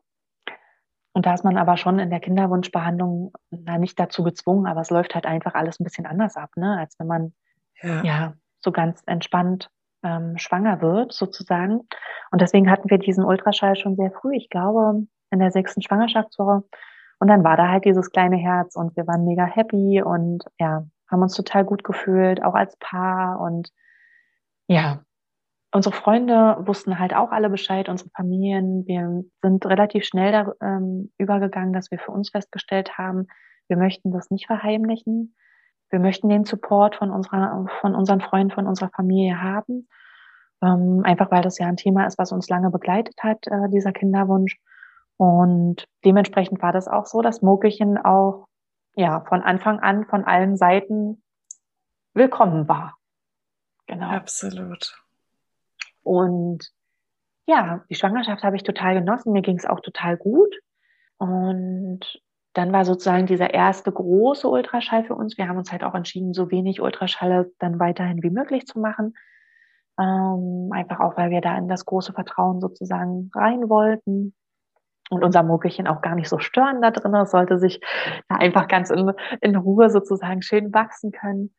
[1.15, 4.91] Und da ist man aber schon in der Kinderwunschbehandlung na, nicht dazu gezwungen, aber es
[4.91, 6.77] läuft halt einfach alles ein bisschen anders ab, ne?
[6.79, 7.33] als wenn man
[7.81, 9.71] ja, ja so ganz entspannt
[10.03, 11.83] ähm, schwanger wird, sozusagen.
[12.33, 16.65] Und deswegen hatten wir diesen Ultraschall schon sehr früh, ich glaube, in der sechsten Schwangerschaftswoche.
[17.21, 20.85] Und dann war da halt dieses kleine Herz und wir waren mega happy und ja,
[21.09, 23.41] haben uns total gut gefühlt, auch als Paar.
[23.41, 23.71] Und
[24.67, 25.04] ja,
[25.75, 28.87] unsere Freunde wussten halt auch alle Bescheid, unsere Familien.
[28.87, 33.27] Wir sind relativ schnell da, ähm, übergegangen, dass wir für uns festgestellt haben,
[33.69, 35.35] wir möchten das nicht verheimlichen.
[35.91, 39.89] Wir möchten den Support von unserer, von unseren Freunden, von unserer Familie haben.
[40.63, 43.93] Ähm, einfach weil das ja ein Thema ist, was uns lange begleitet hat, äh, dieser
[43.93, 44.59] Kinderwunsch.
[45.17, 48.49] Und dementsprechend war das auch so, dass Mokelchen auch
[48.97, 51.23] ja von Anfang an von allen Seiten
[52.15, 52.97] willkommen war.
[53.87, 54.09] Genau.
[54.09, 55.04] Absolut.
[56.05, 56.71] Und
[57.47, 59.33] ja, die Schwangerschaft habe ich total genossen.
[59.33, 60.55] Mir ging es auch total gut.
[61.19, 62.01] Und
[62.55, 65.37] dann war sozusagen dieser erste große Ultraschall für uns.
[65.37, 69.15] Wir haben uns halt auch entschieden, so wenig Ultraschalle dann weiterhin wie möglich zu machen.
[69.99, 74.35] Ähm, einfach auch, weil wir da in das große Vertrauen sozusagen rein wollten
[75.11, 77.15] und unser Mokelchen auch gar nicht so stören da drin.
[77.15, 77.81] Es sollte sich
[78.29, 81.55] da einfach ganz in, in Ruhe sozusagen schön wachsen können.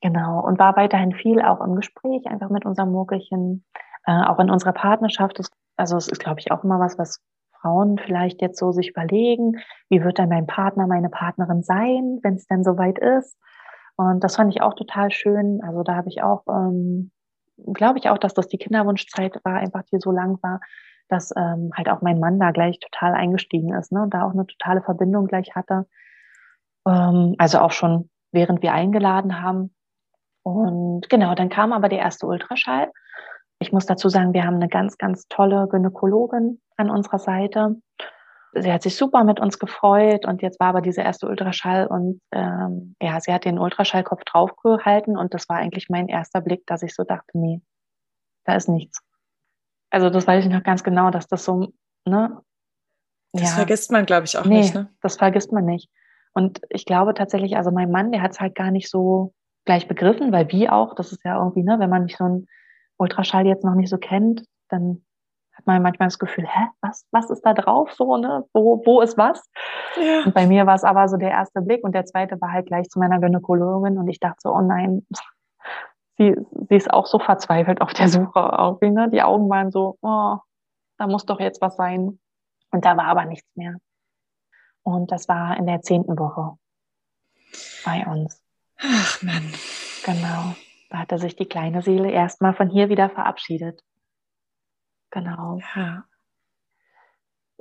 [0.00, 0.44] Genau.
[0.44, 3.64] Und war weiterhin viel auch im Gespräch, einfach mit unserem Mokelchen
[4.06, 5.38] äh, auch in unserer Partnerschaft.
[5.38, 7.20] Das, also es ist, glaube ich, auch immer was, was
[7.60, 9.56] Frauen vielleicht jetzt so sich überlegen,
[9.88, 13.36] wie wird dann mein Partner, meine Partnerin sein, wenn es denn soweit ist.
[13.96, 15.60] Und das fand ich auch total schön.
[15.62, 17.10] Also da habe ich auch, ähm,
[17.72, 20.60] glaube ich auch, dass das die Kinderwunschzeit war, einfach die so lang war,
[21.08, 24.02] dass ähm, halt auch mein Mann da gleich total eingestiegen ist ne?
[24.02, 25.86] und da auch eine totale Verbindung gleich hatte.
[26.86, 29.74] Ähm, also auch schon während wir eingeladen haben.
[30.42, 32.92] Und genau, dann kam aber der erste Ultraschall.
[33.58, 37.76] Ich muss dazu sagen, wir haben eine ganz, ganz tolle Gynäkologin an unserer Seite.
[38.52, 42.20] Sie hat sich super mit uns gefreut und jetzt war aber dieser erste Ultraschall und
[42.32, 46.82] ähm, ja, sie hat den Ultraschallkopf draufgehalten und das war eigentlich mein erster Blick, dass
[46.82, 47.60] ich so dachte, nee,
[48.44, 49.00] da ist nichts.
[49.90, 51.72] Also das weiß ich noch ganz genau, dass das so,
[52.06, 52.40] ne?
[53.32, 54.90] Das ja, vergisst man, glaube ich, auch nee, nicht, ne?
[55.02, 55.90] Das vergisst man nicht.
[56.32, 59.88] Und ich glaube tatsächlich, also mein Mann, der hat es halt gar nicht so gleich
[59.88, 62.46] begriffen, weil wie auch, das ist ja irgendwie, ne, wenn man nicht so einen
[62.98, 65.04] Ultraschall jetzt noch nicht so kennt, dann
[65.52, 68.44] hat man manchmal das Gefühl, hä, was, was ist da drauf so, ne?
[68.52, 69.42] Wo, wo ist was?
[69.96, 70.24] Ja.
[70.24, 72.66] Und bei mir war es aber so der erste Blick und der zweite war halt
[72.66, 75.06] gleich zu meiner Gynäkologin und ich dachte so, oh nein,
[76.18, 76.36] sie,
[76.68, 79.10] sie ist auch so verzweifelt auf der Suche irgendwie, ne?
[79.10, 80.36] Die Augen waren so, oh,
[80.98, 82.18] da muss doch jetzt was sein.
[82.70, 83.76] Und da war aber nichts mehr.
[84.82, 86.58] Und das war in der zehnten Woche
[87.84, 88.42] bei uns.
[88.78, 89.52] Ach Mann.
[90.04, 90.54] Genau.
[90.90, 93.82] Da hatte sich die kleine Seele erstmal von hier wieder verabschiedet.
[95.10, 95.58] Genau.
[95.74, 96.04] Ja.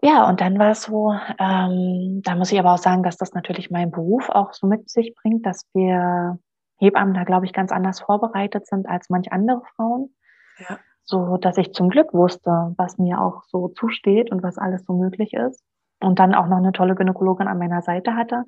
[0.01, 3.33] Ja, und dann war es so, ähm, da muss ich aber auch sagen, dass das
[3.33, 6.37] natürlich mein Beruf auch so mit sich bringt, dass wir
[6.77, 10.13] Hebammen da, glaube ich, ganz anders vorbereitet sind als manch andere Frauen.
[10.59, 10.79] Ja.
[11.03, 14.93] So, dass ich zum Glück wusste, was mir auch so zusteht und was alles so
[14.93, 15.63] möglich ist
[16.01, 18.43] und dann auch noch eine tolle Gynäkologin an meiner Seite hatte,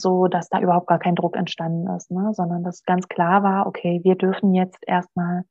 [0.00, 2.32] so dass da überhaupt gar kein Druck entstanden ist, ne?
[2.32, 5.44] sondern dass ganz klar war, okay, wir dürfen jetzt erstmal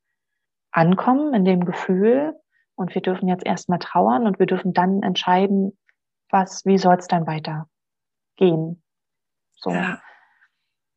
[0.71, 2.35] ankommen in dem Gefühl
[2.75, 5.77] und wir dürfen jetzt erstmal trauern und wir dürfen dann entscheiden,
[6.29, 8.81] was, wie soll es dann weitergehen.
[9.55, 9.71] So.
[9.71, 9.99] Ja.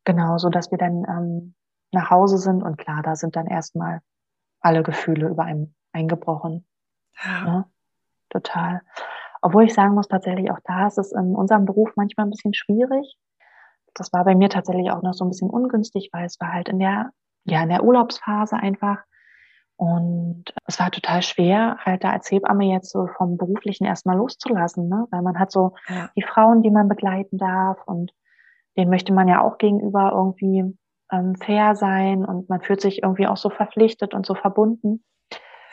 [0.05, 1.55] Genau, so dass wir dann ähm,
[1.91, 4.01] nach Hause sind und klar, da sind dann erstmal
[4.59, 6.65] alle Gefühle über einem eingebrochen.
[7.23, 7.43] Ja.
[7.43, 7.65] Ne?
[8.29, 8.81] Total.
[9.41, 12.53] Obwohl ich sagen muss, tatsächlich auch da ist es in unserem Beruf manchmal ein bisschen
[12.53, 13.17] schwierig.
[13.93, 16.69] Das war bei mir tatsächlich auch noch so ein bisschen ungünstig, weil es war halt
[16.69, 17.11] in der,
[17.45, 18.99] ja, in der Urlaubsphase einfach.
[19.75, 24.87] Und es war total schwer, halt da als Hebamme jetzt so vom Beruflichen erstmal loszulassen,
[24.87, 25.07] ne?
[25.09, 26.09] Weil man hat so ja.
[26.15, 28.11] die Frauen, die man begleiten darf und
[28.77, 30.77] denen möchte man ja auch gegenüber irgendwie
[31.11, 35.03] ähm, fair sein und man fühlt sich irgendwie auch so verpflichtet und so verbunden.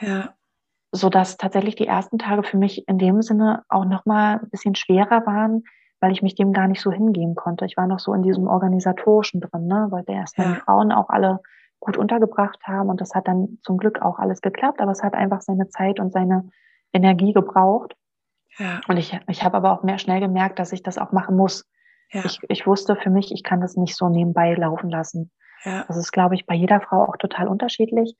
[0.00, 0.34] Ja
[0.92, 4.50] so dass tatsächlich die ersten Tage für mich in dem Sinne auch noch mal ein
[4.50, 5.64] bisschen schwerer waren,
[6.00, 7.64] weil ich mich dem gar nicht so hingeben konnte.
[7.66, 10.44] Ich war noch so in diesem organisatorischen drin, ne, wollte erst ja.
[10.44, 11.40] die Frauen auch alle
[11.78, 15.14] gut untergebracht haben und das hat dann zum Glück auch alles geklappt, aber es hat
[15.14, 16.50] einfach seine Zeit und seine
[16.92, 17.94] Energie gebraucht.
[18.58, 18.80] Ja.
[18.88, 21.68] Und ich, ich habe aber auch mehr schnell gemerkt, dass ich das auch machen muss.
[22.12, 22.24] Ja.
[22.24, 25.30] Ich, ich wusste für mich, ich kann das nicht so nebenbei laufen lassen.
[25.64, 25.84] Ja.
[25.86, 28.16] Das ist, glaube ich, bei jeder Frau auch total unterschiedlich.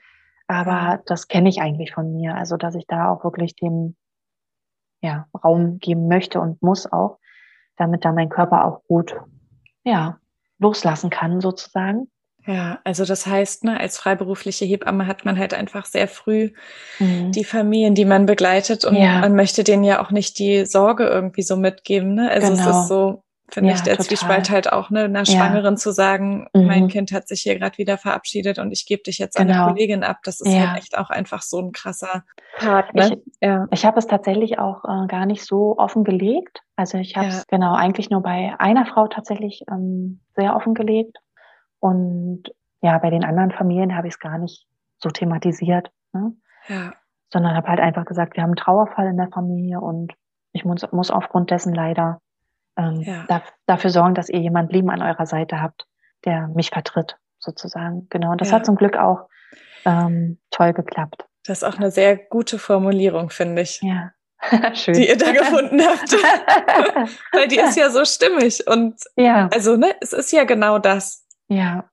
[0.46, 2.34] Aber das kenne ich eigentlich von mir.
[2.34, 3.96] Also, dass ich da auch wirklich dem
[5.00, 7.18] ja, Raum geben möchte und muss auch,
[7.76, 9.14] damit da mein Körper auch gut
[9.85, 10.18] ja,
[10.59, 12.09] loslassen kann, sozusagen.
[12.46, 16.52] Ja, also das heißt, ne, als freiberufliche Hebamme hat man halt einfach sehr früh
[16.98, 17.33] mhm.
[17.33, 19.20] die Familien, die man begleitet und ja.
[19.20, 22.14] man möchte denen ja auch nicht die Sorge irgendwie so mitgeben.
[22.14, 22.30] Ne?
[22.30, 22.70] Also genau.
[22.70, 23.22] es ist so,
[23.54, 24.06] finde ja, ich, der total.
[24.06, 25.76] Zwiespalt halt auch, ne, einer Schwangeren ja.
[25.76, 26.66] zu sagen, mhm.
[26.66, 29.52] mein Kind hat sich hier gerade wieder verabschiedet und ich gebe dich jetzt genau.
[29.52, 30.18] an eine Kollegin ab.
[30.24, 30.68] Das ist ja.
[30.68, 32.24] halt echt auch einfach so ein krasser
[32.58, 32.94] Part.
[32.94, 33.18] Ne?
[33.22, 33.66] Ich, ja.
[33.70, 36.62] ich habe es tatsächlich auch äh, gar nicht so offen gelegt.
[36.76, 41.18] Also ich habe es genau eigentlich nur bei einer Frau tatsächlich ähm, sehr offen gelegt.
[41.78, 42.44] Und
[42.82, 44.66] ja, bei den anderen Familien habe ich es gar nicht
[44.98, 45.90] so thematisiert.
[46.12, 46.32] Ne?
[46.68, 46.92] Ja.
[47.32, 50.14] Sondern habe halt einfach gesagt, wir haben einen Trauerfall in der Familie und
[50.52, 52.20] ich muss, muss aufgrund dessen leider
[52.76, 53.24] ähm, ja.
[53.28, 55.87] da, dafür sorgen, dass ihr jemand lieben an eurer Seite habt,
[56.24, 58.06] der mich vertritt, sozusagen.
[58.11, 58.33] Genau.
[58.33, 58.56] Und das ja.
[58.56, 59.28] hat zum Glück auch
[59.85, 61.24] ähm, toll geklappt.
[61.46, 63.80] Das ist auch eine sehr gute Formulierung, finde ich.
[63.83, 64.12] Ja.
[64.74, 64.94] Schön.
[64.94, 66.12] Die ihr da gefunden habt.
[67.33, 68.66] Weil die ist ja so stimmig.
[68.66, 69.48] Und ja.
[69.52, 71.26] also, ne, es ist ja genau das.
[71.48, 71.90] Ja.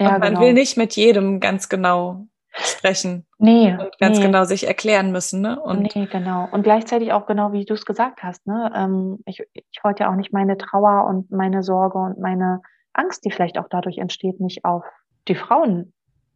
[0.00, 0.40] ja und man genau.
[0.40, 3.26] will nicht mit jedem ganz genau sprechen.
[3.38, 3.72] Nee.
[3.72, 4.26] Und ganz nee.
[4.26, 5.60] genau sich erklären müssen, ne?
[5.60, 6.48] Und nee, genau.
[6.50, 8.72] Und gleichzeitig auch genau, wie du es gesagt hast, ne?
[8.74, 12.60] Ähm, ich, ich wollte ja auch nicht meine Trauer und meine Sorge und meine
[12.92, 14.84] Angst, die vielleicht auch dadurch entsteht, nicht auf
[15.28, 15.92] die Frauen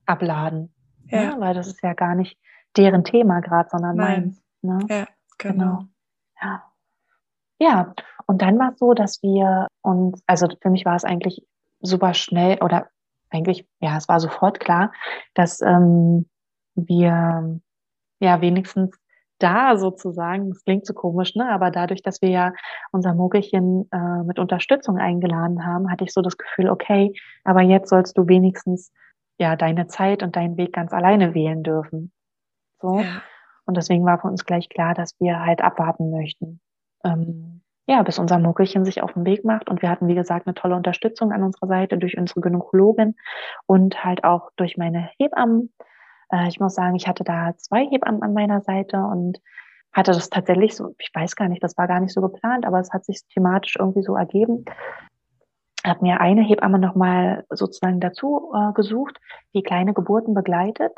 [0.07, 0.72] abladen.
[1.07, 1.35] Ja.
[1.35, 1.40] Ne?
[1.40, 2.38] Weil das ist ja gar nicht
[2.77, 4.22] deren Thema gerade, sondern Nein.
[4.22, 4.42] meins.
[4.62, 4.79] Ne?
[4.88, 5.07] Ja,
[5.38, 5.64] genau.
[5.64, 5.85] genau.
[6.40, 6.62] Ja.
[7.61, 7.94] Ja,
[8.27, 11.46] und dann war es so, dass wir uns, also für mich war es eigentlich
[11.81, 12.88] super schnell oder
[13.35, 14.92] eigentlich, ja, es war sofort klar,
[15.35, 16.27] dass ähm,
[16.75, 17.61] wir
[18.20, 18.97] ja wenigstens
[19.38, 21.51] da sozusagen, das klingt so komisch, ne?
[21.51, 22.53] aber dadurch, dass wir ja
[22.92, 27.90] unser Mogelchen äh, mit Unterstützung eingeladen haben, hatte ich so das Gefühl, okay, aber jetzt
[27.90, 28.92] sollst du wenigstens
[29.38, 32.12] ja deine Zeit und deinen Weg ganz alleine wählen dürfen.
[32.81, 33.01] So.
[33.01, 33.23] Ja.
[33.66, 36.61] Und deswegen war für uns gleich klar, dass wir halt abwarten möchten.
[37.03, 37.54] Ähm,
[37.87, 39.68] ja, bis unser Muckelchen sich auf den Weg macht.
[39.68, 43.14] Und wir hatten, wie gesagt, eine tolle Unterstützung an unserer Seite durch unsere Gynäkologin
[43.66, 45.73] und halt auch durch meine Hebammen.
[46.31, 49.38] Äh, ich muss sagen, ich hatte da zwei Hebammen an meiner Seite und
[49.92, 52.81] hatte das tatsächlich so, ich weiß gar nicht, das war gar nicht so geplant, aber
[52.81, 54.64] es hat sich thematisch irgendwie so ergeben.
[55.85, 59.20] Hat mir eine Hebamme nochmal sozusagen dazu äh, gesucht,
[59.55, 60.92] die kleine Geburten begleitet,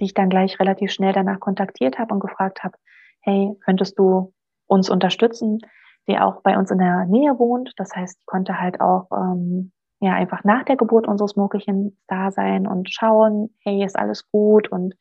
[0.00, 2.76] die ich dann gleich relativ schnell danach kontaktiert habe und gefragt habe,
[3.20, 4.32] hey, könntest du
[4.66, 5.58] uns unterstützen?
[6.08, 7.72] Die auch bei uns in der Nähe wohnt.
[7.76, 12.30] Das heißt, die konnte halt auch ähm, ja einfach nach der Geburt unseres Muckelchens da
[12.30, 14.94] sein und schauen, hey, ist alles gut und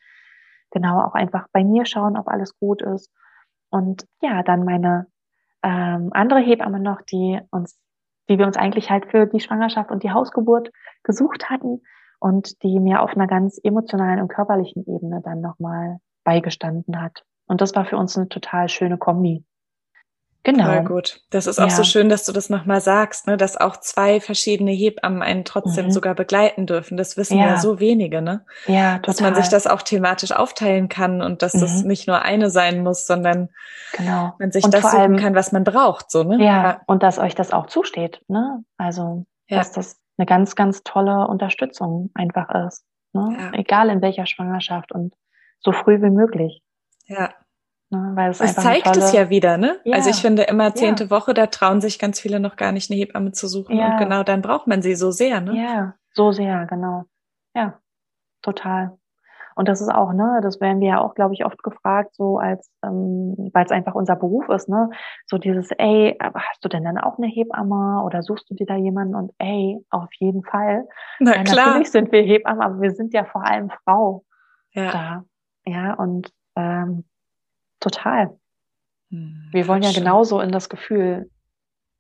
[0.72, 3.12] genau auch einfach bei mir schauen, ob alles gut ist.
[3.70, 5.08] Und ja, dann meine
[5.64, 7.80] ähm, andere Hebamme noch, die uns,
[8.30, 10.72] die wir uns eigentlich halt für die Schwangerschaft und die Hausgeburt
[11.04, 11.82] gesucht hatten
[12.20, 17.24] und die mir auf einer ganz emotionalen und körperlichen Ebene dann nochmal beigestanden hat.
[17.48, 19.44] Und das war für uns eine total schöne Kombi.
[20.46, 20.66] Genau.
[20.66, 21.22] Voll gut.
[21.32, 21.76] Das ist auch ja.
[21.76, 25.88] so schön, dass du das nochmal sagst, ne, dass auch zwei verschiedene Hebammen einen trotzdem
[25.88, 25.92] mhm.
[25.92, 26.98] sogar begleiten dürfen.
[26.98, 27.48] Das wissen ja.
[27.48, 28.46] ja, so wenige, ne?
[28.68, 29.02] Ja, total.
[29.02, 31.62] Dass man sich das auch thematisch aufteilen kann und dass mhm.
[31.62, 33.50] das nicht nur eine sein muss, sondern
[33.98, 34.36] genau.
[34.38, 36.38] man sich und das suchen allem, kann, was man braucht, so, ne?
[36.38, 38.64] Ja, ja, und dass euch das auch zusteht, ne?
[38.78, 43.50] Also, dass das eine ganz, ganz tolle Unterstützung einfach ist, ne?
[43.54, 45.16] Egal in welcher Schwangerschaft und
[45.60, 46.62] so früh wie möglich.
[47.08, 47.34] Ja.
[47.92, 48.98] Ne, weil es das zeigt tolle...
[48.98, 49.78] es ja wieder, ne?
[49.84, 49.98] Ja.
[49.98, 51.10] Also ich finde immer zehnte ja.
[51.12, 53.78] Woche, da trauen sich ganz viele noch gar nicht eine Hebamme zu suchen.
[53.78, 53.92] Ja.
[53.92, 55.56] Und genau dann braucht man sie so sehr, ne?
[55.56, 57.04] Ja, so sehr, genau.
[57.56, 57.80] Ja,
[58.42, 58.98] total.
[59.56, 62.38] Und das ist auch, ne, das werden wir ja auch, glaube ich, oft gefragt, so
[62.38, 64.90] als, ähm, weil es einfach unser Beruf ist, ne,
[65.28, 68.76] so dieses, ey, hast du denn dann auch eine Hebamme oder suchst du dir da
[68.76, 69.16] jemanden?
[69.16, 70.86] Und ey, auf jeden Fall.
[71.20, 71.68] Na ja, klar.
[71.68, 74.26] Natürlich sind wir Hebammen, aber wir sind ja vor allem Frau
[74.74, 74.92] ja.
[74.92, 75.24] da.
[75.66, 77.06] Ja, und ähm,
[77.86, 78.36] Total.
[79.12, 80.04] Hm, wir wollen ja schön.
[80.04, 81.30] genauso in das Gefühl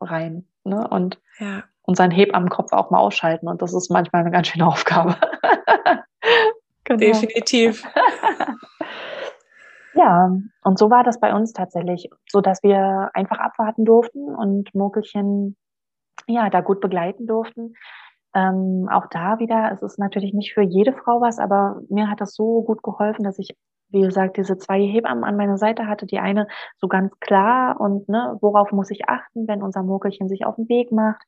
[0.01, 0.87] rein ne?
[0.87, 1.63] und ja.
[1.83, 3.47] unseren Hebammenkopf auch mal ausschalten.
[3.47, 5.15] Und das ist manchmal eine ganz schöne Aufgabe.
[6.85, 6.97] genau.
[6.97, 7.87] Definitiv.
[9.93, 14.73] ja, und so war das bei uns tatsächlich, so dass wir einfach abwarten durften und
[14.73, 15.55] Mokelchen
[16.25, 17.75] ja da gut begleiten durften.
[18.33, 22.21] Ähm, auch da wieder, es ist natürlich nicht für jede Frau was, aber mir hat
[22.21, 23.55] das so gut geholfen, dass ich
[23.95, 28.07] wie gesagt, diese zwei Hebammen an meiner Seite hatte, die eine so ganz klar und
[28.09, 31.23] ne, worauf muss ich achten, wenn unser Mokelchen sich auf den Weg macht?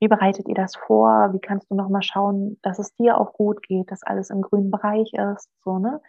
[0.00, 1.32] Wie bereitet ihr das vor?
[1.32, 4.70] Wie kannst du nochmal schauen, dass es dir auch gut geht, dass alles im grünen
[4.70, 6.00] Bereich ist, so, ne?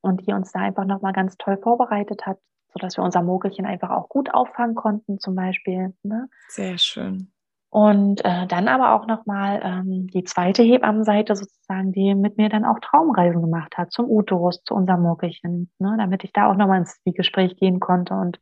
[0.00, 2.38] Und die uns da einfach nochmal ganz toll vorbereitet hat,
[2.72, 6.28] sodass wir unser Mokelchen einfach auch gut auffangen konnten, zum Beispiel, ne?
[6.48, 7.32] Sehr schön.
[7.76, 12.64] Und äh, dann aber auch nochmal ähm, die zweite Hebammenseite sozusagen, die mit mir dann
[12.64, 16.78] auch Traumreisen gemacht hat zum Uterus, zu unserem Murkelchen, ne, damit ich da auch nochmal
[16.78, 18.40] ins Gespräch gehen konnte und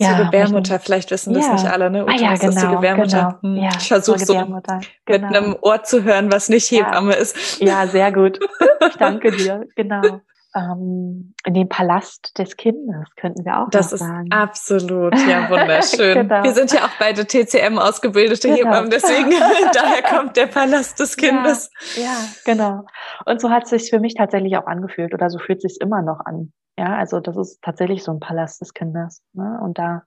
[0.00, 1.52] ja, zur Gebärmutter, vielleicht wissen das ja.
[1.52, 2.02] nicht alle, ne?
[2.02, 3.38] Uterus ah, ja, genau, ist die genau, Gebärmutter.
[3.42, 3.54] Genau.
[3.54, 3.62] Hm.
[3.62, 4.60] Ja, ich versuche so genau.
[5.06, 7.60] mit einem Ohr zu hören, was nicht Hebamme ist.
[7.60, 8.40] Ja, sehr gut.
[8.88, 9.68] Ich danke dir.
[9.76, 10.20] Genau
[10.56, 14.30] ähm, in den Palast des Kindes, könnten wir auch das sagen.
[14.30, 16.14] Das ist absolut, ja, wunderschön.
[16.28, 16.42] genau.
[16.42, 18.70] Wir sind ja auch beide TCM ausgebildete genau.
[18.70, 19.30] Hebammen, deswegen
[19.74, 21.70] daher kommt der Palast des Kindes.
[21.96, 22.86] Ja, ja, genau.
[23.26, 25.80] Und so hat es sich für mich tatsächlich auch angefühlt oder so fühlt es sich
[25.80, 26.52] immer noch an.
[26.78, 29.22] Ja, also das ist tatsächlich so ein Palast des Kindes.
[29.34, 29.58] Ne?
[29.62, 30.04] Und da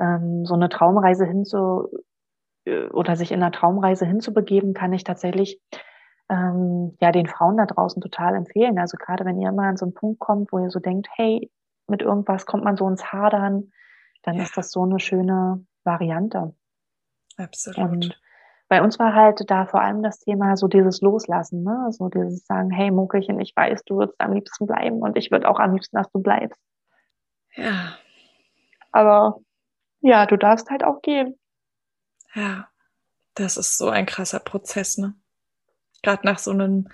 [0.00, 1.88] ähm, so eine Traumreise hinzu
[2.64, 5.60] äh, oder sich in einer Traumreise hinzubegeben, kann ich tatsächlich
[6.28, 8.78] ähm, ja den Frauen da draußen total empfehlen.
[8.78, 11.50] Also gerade wenn ihr immer an so einen Punkt kommt, wo ihr so denkt, hey,
[11.86, 13.72] mit irgendwas kommt man so ins Hadern,
[14.22, 14.42] dann ja.
[14.42, 16.54] ist das so eine schöne Variante.
[17.36, 17.90] Absolut.
[17.90, 18.20] Und
[18.68, 21.86] bei uns war halt da vor allem das Thema so dieses Loslassen, ne?
[21.90, 25.48] So dieses sagen, hey Muckelchen, ich weiß, du würdest am liebsten bleiben und ich würde
[25.48, 26.60] auch am liebsten, dass du bleibst.
[27.54, 27.96] Ja.
[28.90, 29.38] Aber
[30.00, 31.38] ja, du darfst halt auch gehen.
[32.34, 32.68] Ja,
[33.34, 35.14] das ist so ein krasser Prozess, ne?
[36.02, 36.88] Gerade nach so einem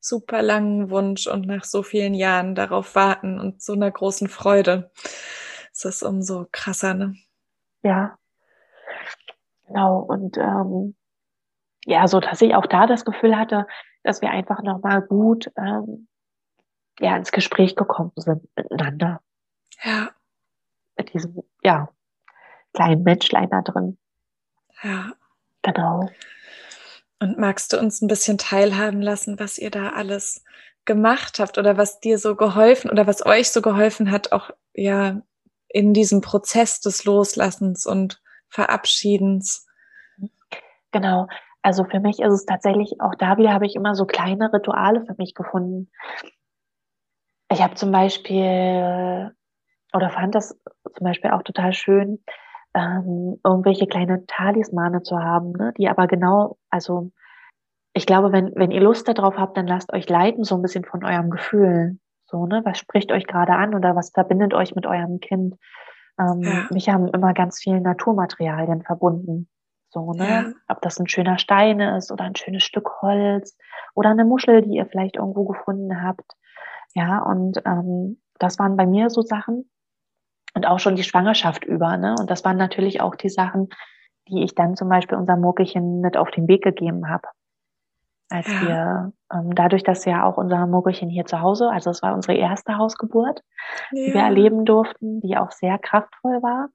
[0.00, 4.90] super langen Wunsch und nach so vielen Jahren darauf warten und so einer großen Freude.
[5.72, 7.14] Es ist umso krasser, ne?
[7.82, 8.18] Ja.
[9.66, 10.00] Genau.
[10.00, 10.94] Und ähm,
[11.84, 13.66] ja, so dass ich auch da das Gefühl hatte,
[14.02, 16.08] dass wir einfach nochmal gut ähm,
[16.98, 19.20] ja, ins Gespräch gekommen sind miteinander.
[19.82, 20.10] Ja.
[20.96, 21.88] Mit diesem, ja,
[22.74, 23.98] kleinen Menschlein da drin.
[24.82, 25.12] Ja.
[25.62, 26.08] Genau.
[27.22, 30.42] Und magst du uns ein bisschen teilhaben lassen, was ihr da alles
[30.84, 35.22] gemacht habt oder was dir so geholfen oder was euch so geholfen hat, auch ja
[35.68, 39.68] in diesem Prozess des Loslassens und Verabschiedens?
[40.90, 41.28] Genau.
[41.62, 45.06] Also für mich ist es tatsächlich auch da wieder habe ich immer so kleine Rituale
[45.06, 45.92] für mich gefunden.
[47.52, 49.32] Ich habe zum Beispiel
[49.92, 50.58] oder fand das
[50.96, 52.24] zum Beispiel auch total schön,
[52.74, 55.72] ähm, irgendwelche kleine Talismane zu haben, ne?
[55.76, 57.10] die aber genau, also
[57.94, 60.84] ich glaube, wenn, wenn ihr Lust darauf habt, dann lasst euch leiten so ein bisschen
[60.84, 61.98] von eurem Gefühl.
[62.24, 62.62] So, ne?
[62.64, 65.56] Was spricht euch gerade an oder was verbindet euch mit eurem Kind?
[66.18, 66.66] Ähm, ja.
[66.70, 69.48] Mich haben immer ganz viele Naturmaterialien verbunden.
[69.90, 70.26] So, ne?
[70.26, 70.44] Ja.
[70.68, 73.58] Ob das ein schöner Stein ist oder ein schönes Stück Holz
[73.94, 76.32] oder eine Muschel, die ihr vielleicht irgendwo gefunden habt.
[76.94, 79.70] Ja, und ähm, das waren bei mir so Sachen
[80.54, 81.96] und auch schon die Schwangerschaft über.
[81.96, 82.14] Ne?
[82.18, 83.68] Und das waren natürlich auch die Sachen,
[84.28, 87.28] die ich dann zum Beispiel unser Murkelchen mit auf den Weg gegeben habe
[88.32, 88.62] als ja.
[88.62, 92.36] wir, ähm, dadurch, dass ja auch unser Mogelchen hier zu Hause, also es war unsere
[92.36, 93.42] erste Hausgeburt,
[93.92, 94.06] ja.
[94.06, 96.70] die wir erleben durften, die auch sehr kraftvoll war.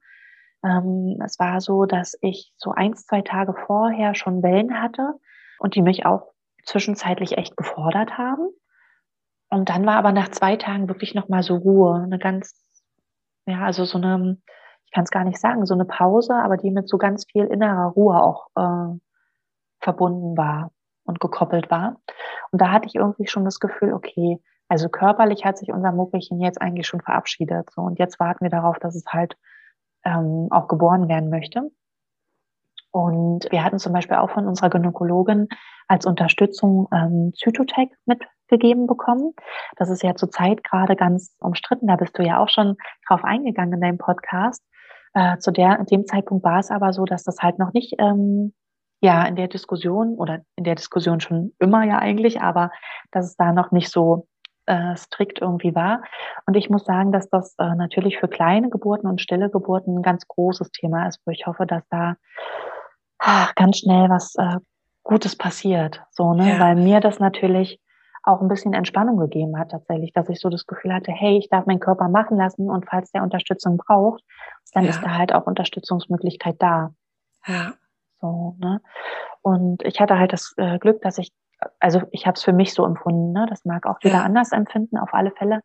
[0.64, 5.14] Ähm, es war so, dass ich so eins, zwei Tage vorher schon Wellen hatte
[5.58, 6.32] und die mich auch
[6.64, 8.48] zwischenzeitlich echt gefordert haben.
[9.50, 12.54] Und dann war aber nach zwei Tagen wirklich nochmal so Ruhe, eine ganz,
[13.48, 14.38] ja, also so eine,
[14.84, 17.44] ich kann es gar nicht sagen, so eine Pause, aber die mit so ganz viel
[17.44, 18.98] innerer Ruhe auch äh,
[19.80, 20.70] verbunden war
[21.04, 21.96] und gekoppelt war.
[22.50, 26.40] Und da hatte ich irgendwie schon das Gefühl, okay, also körperlich hat sich unser Muckelchen
[26.40, 27.70] jetzt eigentlich schon verabschiedet.
[27.70, 29.36] So, und jetzt warten wir darauf, dass es halt
[30.04, 31.70] ähm, auch geboren werden möchte.
[32.90, 35.48] Und wir hatten zum Beispiel auch von unserer Gynäkologin
[35.88, 39.34] als Unterstützung ähm, Zytotec mitgegeben bekommen.
[39.76, 41.86] Das ist ja zurzeit gerade ganz umstritten.
[41.86, 44.62] Da bist du ja auch schon drauf eingegangen in deinem Podcast.
[45.14, 48.52] Äh, zu der, dem Zeitpunkt war es aber so, dass das halt noch nicht ähm,
[49.00, 52.70] ja in der Diskussion oder in der Diskussion schon immer ja eigentlich, aber
[53.10, 54.26] dass es da noch nicht so
[54.66, 56.02] äh, strikt irgendwie war.
[56.46, 60.02] Und ich muss sagen, dass das äh, natürlich für kleine Geburten und stille Geburten ein
[60.02, 62.16] ganz großes Thema ist, wo ich hoffe, dass da
[63.18, 64.58] ach, ganz schnell was äh,
[65.02, 66.02] Gutes passiert.
[66.10, 66.50] So, ne?
[66.50, 66.60] Ja.
[66.60, 67.80] Weil mir das natürlich
[68.22, 71.48] auch ein bisschen Entspannung gegeben hat tatsächlich, dass ich so das Gefühl hatte, hey, ich
[71.48, 74.22] darf meinen Körper machen lassen und falls der Unterstützung braucht,
[74.72, 74.90] dann ja.
[74.90, 76.92] ist da halt auch Unterstützungsmöglichkeit da.
[77.46, 77.72] Ja.
[78.20, 78.80] So, ne?
[79.42, 81.32] Und ich hatte halt das äh, Glück, dass ich,
[81.80, 83.46] also ich habe es für mich so empfunden, ne?
[83.48, 84.24] Das mag auch wieder ja.
[84.24, 85.62] anders empfinden, auf alle Fälle.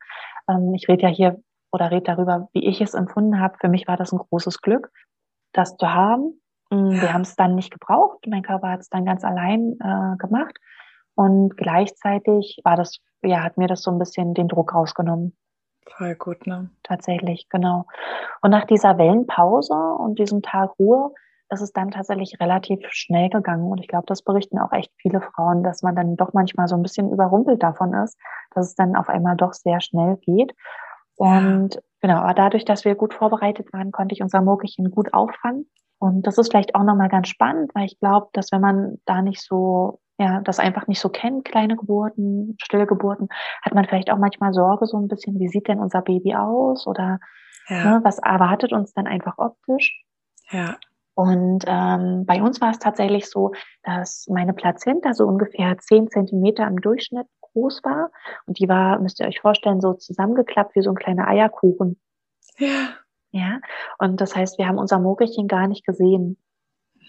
[0.47, 3.57] Ähm, ich rede ja hier oder rede darüber, wie ich es empfunden habe.
[3.59, 4.91] Für mich war das ein großes Glück,
[5.51, 6.39] das zu haben.
[6.73, 7.01] Ja.
[7.01, 8.25] Wir haben es dann nicht gebraucht.
[8.27, 10.57] Mein Körper hat es dann ganz allein äh, gemacht.
[11.15, 15.35] Und gleichzeitig war das, ja, hat mir das so ein bisschen den Druck rausgenommen.
[15.97, 16.69] Voll gut, ne?
[16.83, 17.85] Tatsächlich, genau.
[18.41, 21.11] Und nach dieser Wellenpause und diesem Tag Ruhe
[21.49, 23.71] ist es dann tatsächlich relativ schnell gegangen.
[23.71, 26.75] Und ich glaube, das berichten auch echt viele Frauen, dass man dann doch manchmal so
[26.75, 28.17] ein bisschen überrumpelt davon ist,
[28.55, 30.53] dass es dann auf einmal doch sehr schnell geht.
[31.15, 35.69] Und genau, aber dadurch, dass wir gut vorbereitet waren, konnte ich unser Mokelchen gut auffangen.
[36.03, 39.21] Und das ist vielleicht auch nochmal ganz spannend, weil ich glaube, dass wenn man da
[39.21, 43.29] nicht so, ja, das einfach nicht so kennt, kleine Geburten, stille Geburten,
[43.61, 46.87] hat man vielleicht auch manchmal Sorge so ein bisschen, wie sieht denn unser Baby aus
[46.87, 47.19] oder
[47.69, 47.85] ja.
[47.85, 50.03] ne, was erwartet uns dann einfach optisch.
[50.51, 50.75] Ja.
[51.13, 56.67] Und ähm, bei uns war es tatsächlich so, dass meine Plazenta so ungefähr zehn Zentimeter
[56.67, 58.11] im Durchschnitt groß war.
[58.45, 61.97] Und die war, müsst ihr euch vorstellen, so zusammengeklappt wie so ein kleiner Eierkuchen.
[62.57, 62.89] Ja.
[63.33, 63.59] Ja.
[63.97, 66.37] Und das heißt, wir haben unser Mogelchen gar nicht gesehen,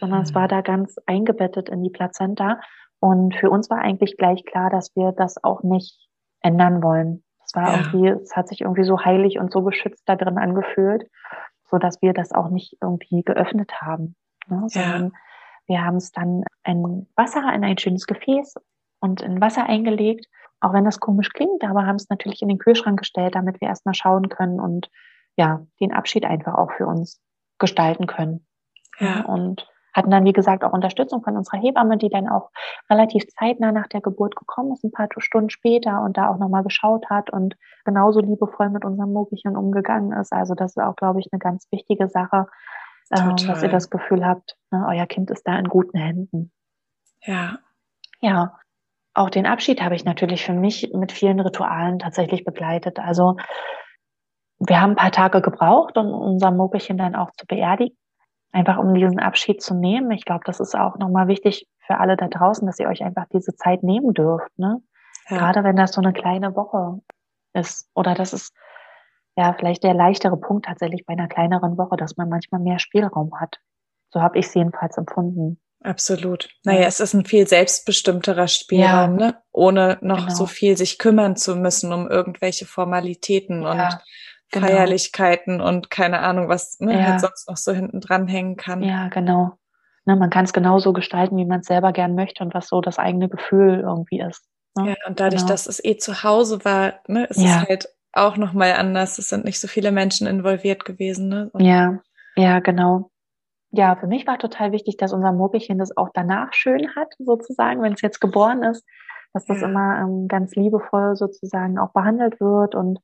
[0.00, 0.24] sondern mhm.
[0.24, 2.60] es war da ganz eingebettet in die Plazenta.
[2.98, 6.08] Und für uns war eigentlich gleich klar, dass wir das auch nicht
[6.40, 7.22] ändern wollen.
[7.44, 7.76] Es war ja.
[7.78, 11.04] irgendwie, es hat sich irgendwie so heilig und so geschützt da drin angefühlt
[11.74, 14.14] so dass wir das auch nicht irgendwie geöffnet haben,
[14.46, 14.62] ne?
[14.68, 15.10] sondern ja.
[15.66, 18.54] wir haben es dann in Wasser, in ein schönes Gefäß
[19.00, 20.26] und in Wasser eingelegt,
[20.60, 23.68] auch wenn das komisch klingt, aber haben es natürlich in den Kühlschrank gestellt, damit wir
[23.68, 24.88] erstmal schauen können und
[25.36, 27.20] ja, den Abschied einfach auch für uns
[27.58, 28.46] gestalten können.
[28.98, 29.24] Ja.
[29.24, 32.50] Und hatten dann, wie gesagt, auch Unterstützung von unserer Hebamme, die dann auch
[32.90, 36.64] relativ zeitnah nach der Geburt gekommen ist, ein paar Stunden später und da auch nochmal
[36.64, 40.32] geschaut hat und genauso liebevoll mit unserem Mogelchen umgegangen ist.
[40.32, 42.46] Also das ist auch, glaube ich, eine ganz wichtige Sache,
[43.10, 46.50] äh, dass ihr das Gefühl habt, ne, euer Kind ist da in guten Händen.
[47.22, 47.58] Ja.
[48.20, 48.58] Ja.
[49.16, 52.98] Auch den Abschied habe ich natürlich für mich mit vielen Ritualen tatsächlich begleitet.
[52.98, 53.36] Also
[54.58, 57.96] wir haben ein paar Tage gebraucht, um unser Mogelchen dann auch zu beerdigen
[58.54, 60.12] einfach um diesen Abschied zu nehmen.
[60.12, 63.26] Ich glaube, das ist auch nochmal wichtig für alle da draußen, dass ihr euch einfach
[63.32, 64.56] diese Zeit nehmen dürft.
[64.56, 64.80] Ne?
[65.28, 65.38] Ja.
[65.38, 67.00] Gerade wenn das so eine kleine Woche
[67.52, 67.90] ist.
[67.94, 68.54] Oder das ist
[69.36, 73.32] ja vielleicht der leichtere Punkt tatsächlich bei einer kleineren Woche, dass man manchmal mehr Spielraum
[73.40, 73.58] hat.
[74.10, 75.60] So habe ich es jedenfalls empfunden.
[75.82, 76.48] Absolut.
[76.64, 79.26] Naja, es ist ein viel selbstbestimmterer Spielraum, ja.
[79.26, 79.42] ne?
[79.52, 80.34] ohne noch genau.
[80.34, 83.70] so viel sich kümmern zu müssen um irgendwelche Formalitäten ja.
[83.70, 83.98] und
[84.54, 84.66] genau.
[84.66, 87.06] Feierlichkeiten und keine Ahnung, was ne, ja.
[87.06, 88.82] halt sonst noch so hinten dran hängen kann.
[88.82, 89.58] Ja, genau.
[90.06, 92.80] Ne, man kann es genauso gestalten, wie man es selber gern möchte und was so
[92.80, 94.42] das eigene Gefühl irgendwie ist.
[94.76, 94.90] Ne?
[94.90, 95.52] Ja, und dadurch, genau.
[95.52, 97.62] dass es eh zu Hause war, ne, ist ja.
[97.62, 99.18] es halt auch nochmal anders.
[99.18, 101.28] Es sind nicht so viele Menschen involviert gewesen.
[101.28, 101.50] Ne?
[101.52, 101.98] Und ja,
[102.36, 103.10] ja, genau.
[103.70, 107.82] ja, für mich war total wichtig, dass unser Murkelchen das auch danach schön hat, sozusagen,
[107.82, 108.84] wenn es jetzt geboren ist,
[109.32, 109.68] dass das ja.
[109.68, 113.00] immer ähm, ganz liebevoll sozusagen auch behandelt wird und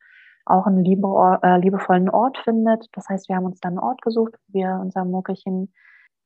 [0.51, 2.89] auch einen liebe, äh, liebevollen Ort findet.
[2.93, 5.73] Das heißt, wir haben uns dann einen Ort gesucht, wo wir unser Murkelchen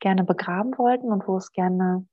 [0.00, 2.06] gerne begraben wollten und wo es gerne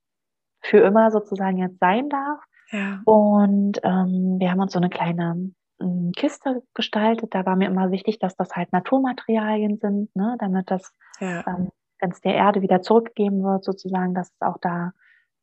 [0.62, 2.40] für immer sozusagen jetzt sein darf.
[2.72, 3.02] Ja.
[3.06, 5.52] Und ähm, wir haben uns so eine kleine
[5.82, 7.34] ähm, Kiste gestaltet.
[7.34, 11.46] Da war mir immer wichtig, dass das halt Naturmaterialien sind, ne, damit das, ja.
[11.48, 14.94] ähm, wenn es der Erde wieder zurückgegeben wird, sozusagen, dass es auch da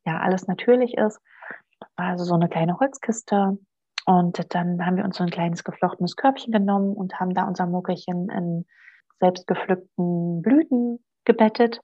[0.05, 1.19] ja alles natürlich ist.
[1.95, 3.57] Also so eine kleine Holzkiste.
[4.09, 7.67] Und dann haben wir uns so ein kleines geflochtenes Körbchen genommen und haben da unser
[7.67, 8.65] Muckelchen in
[9.19, 11.79] selbstgepflückten Blüten gebettet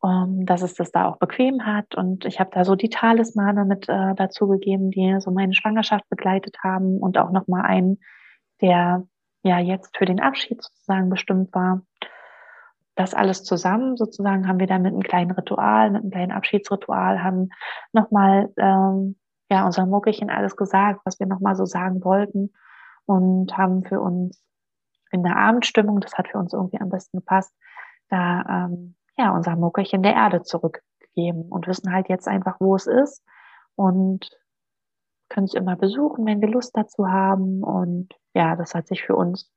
[0.00, 1.94] um, dass es das da auch bequem hat.
[1.94, 6.06] Und ich habe da so die Talismane mit äh, dazu gegeben, die so meine Schwangerschaft
[6.10, 8.00] begleitet haben und auch nochmal einen,
[8.60, 9.06] der
[9.42, 11.80] ja jetzt für den Abschied sozusagen bestimmt war.
[12.96, 17.22] Das alles zusammen sozusagen haben wir dann mit einem kleinen Ritual, mit einem kleinen Abschiedsritual,
[17.22, 17.48] haben
[17.94, 19.16] nochmal ähm,
[19.50, 22.52] ja unserem Muckelchen alles gesagt, was wir nochmal so sagen wollten
[23.04, 24.42] und haben für uns
[25.10, 27.54] in der Abendstimmung, das hat für uns irgendwie am besten gepasst,
[28.08, 32.86] da ähm, ja, unser Muckelchen der Erde zurückgegeben und wissen halt jetzt einfach, wo es
[32.86, 33.22] ist
[33.74, 34.28] und
[35.28, 37.62] können es immer besuchen, wenn wir Lust dazu haben.
[37.62, 39.50] Und ja, das hat sich für uns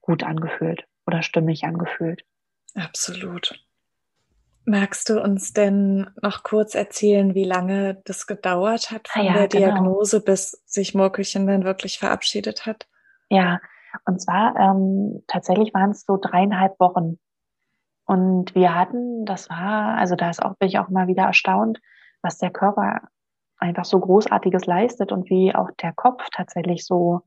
[0.00, 2.24] gut angefühlt oder stimmig angefühlt.
[2.74, 3.65] Absolut.
[4.66, 9.32] Magst du uns denn noch kurz erzählen, wie lange das gedauert hat von ah ja,
[9.34, 9.66] der genau.
[9.66, 12.86] Diagnose, bis sich Murkelchen dann wirklich verabschiedet hat?
[13.30, 13.60] Ja,
[14.04, 17.18] und zwar ähm, tatsächlich waren es so dreieinhalb Wochen,
[18.06, 21.80] und wir hatten, das war, also da ist auch, bin ich auch mal wieder erstaunt,
[22.22, 23.00] was der Körper
[23.58, 27.22] einfach so Großartiges leistet und wie auch der Kopf tatsächlich so,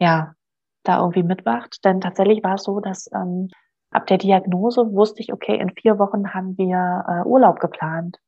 [0.00, 0.34] ja,
[0.82, 1.84] da irgendwie mitmacht.
[1.84, 3.48] Denn tatsächlich war es so, dass ähm,
[3.96, 8.18] ab der Diagnose wusste ich, okay, in vier Wochen haben wir äh, Urlaub geplant.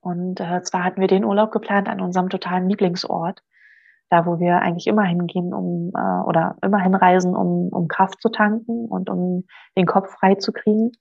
[0.00, 3.42] Und äh, zwar hatten wir den Urlaub geplant an unserem totalen Lieblingsort
[4.14, 8.28] da wo wir eigentlich immer hingehen, um äh, oder immer hinreisen, um, um Kraft zu
[8.28, 9.44] tanken und um
[9.76, 10.92] den Kopf frei zu kriegen.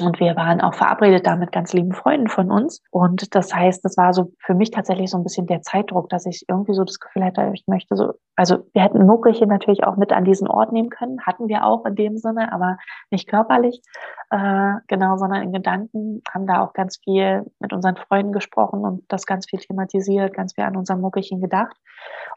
[0.00, 2.82] Und wir waren auch verabredet da mit ganz lieben Freunden von uns.
[2.90, 6.26] Und das heißt, das war so für mich tatsächlich so ein bisschen der Zeitdruck, dass
[6.26, 9.96] ich irgendwie so das Gefühl hatte, ich möchte so, also wir hätten Nuckelchen natürlich auch
[9.96, 12.78] mit an diesen Ort nehmen können, hatten wir auch in dem Sinne, aber
[13.10, 13.82] nicht körperlich,
[14.30, 19.04] äh, genau, sondern in Gedanken, haben da auch ganz viel mit unseren Freunden gesprochen und
[19.08, 21.76] das ganz viel thematisiert, ganz viel an unser Muckelchen gedacht.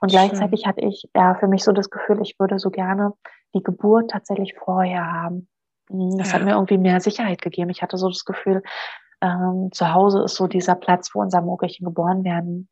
[0.01, 0.19] Und Schön.
[0.19, 3.13] gleichzeitig hatte ich ja für mich so das Gefühl, ich würde so gerne
[3.53, 5.47] die Geburt tatsächlich vorher haben.
[5.89, 6.35] Mhm, das ja.
[6.35, 7.69] hat mir irgendwie mehr Sicherheit gegeben.
[7.69, 8.63] Ich hatte so das Gefühl,
[9.21, 12.69] ähm, zu Hause ist so dieser Platz, wo unser Mogelchen geboren werden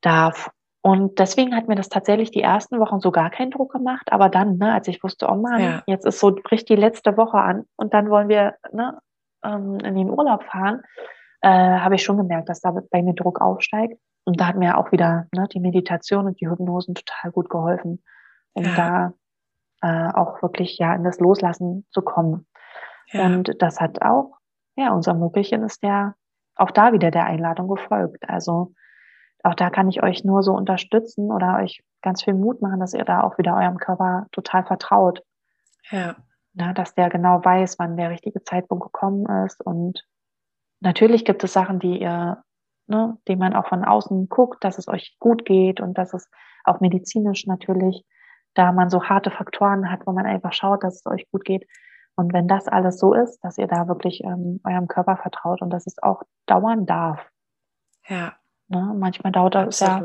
[0.00, 0.50] darf.
[0.82, 4.10] Und deswegen hat mir das tatsächlich die ersten Wochen so gar keinen Druck gemacht.
[4.12, 5.82] Aber dann, ne, als ich wusste, oh Mann, ja.
[5.86, 8.98] jetzt ist so, bricht die letzte Woche an und dann wollen wir ne,
[9.44, 10.82] ähm, in den Urlaub fahren,
[11.42, 14.00] äh, habe ich schon gemerkt, dass da bei mir Druck aufsteigt.
[14.24, 18.02] Und da hat mir auch wieder ne, die Meditation und die Hypnosen total gut geholfen,
[18.54, 18.74] um ja.
[18.74, 19.12] da
[19.82, 22.46] äh, auch wirklich ja in das Loslassen zu kommen.
[23.12, 23.26] Ja.
[23.26, 24.36] Und das hat auch,
[24.76, 26.14] ja, unser Muckelchen ist ja
[26.56, 28.28] auch da wieder der Einladung gefolgt.
[28.28, 28.74] Also
[29.42, 32.94] auch da kann ich euch nur so unterstützen oder euch ganz viel Mut machen, dass
[32.94, 35.22] ihr da auch wieder eurem Körper total vertraut.
[35.90, 36.16] Ja.
[36.52, 39.64] Na, dass der genau weiß, wann der richtige Zeitpunkt gekommen ist.
[39.64, 40.04] Und
[40.80, 42.42] natürlich gibt es Sachen, die ihr,
[42.86, 46.28] ne, die man auch von außen guckt, dass es euch gut geht und dass es
[46.64, 48.04] auch medizinisch natürlich
[48.54, 51.66] da man so harte Faktoren hat, wo man einfach schaut, dass es euch gut geht.
[52.16, 55.70] Und wenn das alles so ist, dass ihr da wirklich ähm, eurem Körper vertraut und
[55.70, 57.24] dass es auch dauern darf.
[58.06, 58.34] Ja.
[58.68, 58.94] Ne?
[58.96, 60.02] Manchmal dauert das ja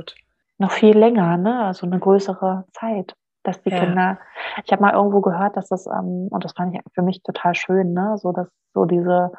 [0.58, 1.66] noch viel länger, ne?
[1.66, 3.80] Also eine größere Zeit, dass die ja.
[3.80, 4.20] Kinder.
[4.64, 7.56] Ich habe mal irgendwo gehört, dass das, ähm, und das fand ich für mich total
[7.56, 8.18] schön, ne?
[8.18, 9.32] So dass so diese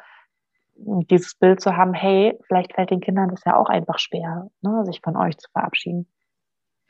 [0.77, 4.85] dieses Bild zu haben, hey, vielleicht fällt den Kindern das ja auch einfach schwer, ne,
[4.85, 6.07] sich von euch zu verabschieden.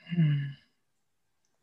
[0.10, 0.57] Hm.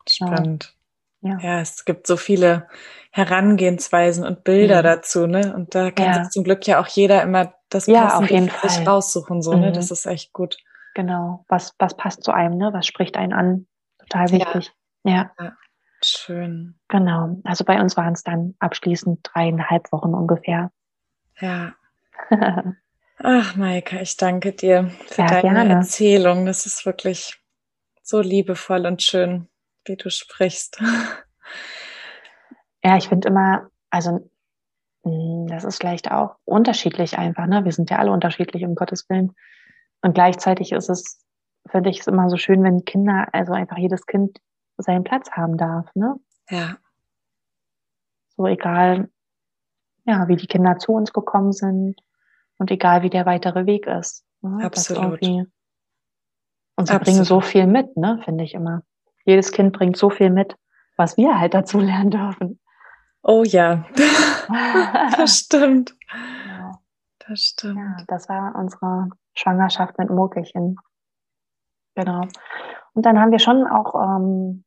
[0.08, 0.74] Spannend.
[1.20, 1.38] Ja.
[1.40, 1.60] ja.
[1.60, 2.68] es gibt so viele
[3.10, 4.84] Herangehensweisen und Bilder mhm.
[4.84, 5.54] dazu, ne?
[5.54, 6.24] Und da kann ja.
[6.24, 8.70] sich zum Glück ja auch jeder immer das ja, auf jeden Fall.
[8.70, 9.56] sich raussuchen, so, ne?
[9.56, 9.62] mhm.
[9.62, 9.72] ne?
[9.72, 10.56] Das ist echt gut.
[10.94, 11.44] Genau.
[11.48, 12.72] Was, was passt zu einem, ne?
[12.72, 13.66] Was spricht einen an?
[13.98, 14.72] Total wichtig.
[15.04, 15.30] Ja.
[15.40, 15.56] ja.
[16.02, 16.78] Schön.
[16.88, 17.36] Genau.
[17.44, 20.70] Also bei uns waren es dann abschließend dreieinhalb Wochen ungefähr.
[21.40, 21.74] Ja.
[23.18, 25.74] Ach, Maika, ich danke dir für ja, deine gerne.
[25.74, 26.46] Erzählung.
[26.46, 27.40] Das ist wirklich
[28.02, 29.48] so liebevoll und schön
[29.86, 30.80] wie du sprichst.
[32.82, 34.30] Ja, ich finde immer, also
[35.04, 37.64] hm, das ist vielleicht auch unterschiedlich einfach, ne?
[37.64, 39.34] Wir sind ja alle unterschiedlich, um Gottes Willen.
[40.02, 41.24] Und gleichzeitig ist es,
[41.66, 44.38] finde ich es immer so schön, wenn Kinder, also einfach jedes Kind
[44.76, 46.16] seinen Platz haben darf, ne?
[46.50, 46.76] Ja.
[48.36, 49.08] So egal,
[50.04, 51.96] ja, wie die Kinder zu uns gekommen sind
[52.58, 54.24] und egal wie der weitere Weg ist.
[54.42, 54.64] Ne?
[54.64, 55.22] Absolut.
[56.76, 57.02] Und sie Absolut.
[57.02, 58.82] bringen so viel mit, ne, finde ich immer.
[59.24, 60.56] Jedes Kind bringt so viel mit,
[60.96, 62.60] was wir halt dazu lernen dürfen.
[63.22, 63.84] Oh ja,
[65.16, 65.96] das stimmt.
[66.46, 66.72] Ja.
[67.26, 67.78] Das stimmt.
[67.78, 70.76] Ja, das war unsere Schwangerschaft mit Murkelchen.
[71.94, 72.22] Genau.
[72.92, 74.64] Und dann haben wir schon auch ähm,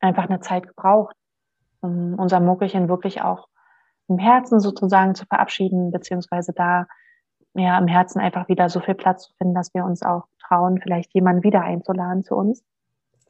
[0.00, 1.14] einfach eine Zeit gebraucht,
[1.80, 3.48] um unser Murkelchen wirklich auch
[4.08, 6.86] im Herzen sozusagen zu verabschieden, beziehungsweise da
[7.54, 10.80] ja im Herzen einfach wieder so viel Platz zu finden, dass wir uns auch trauen,
[10.80, 12.64] vielleicht jemanden wieder einzuladen zu uns.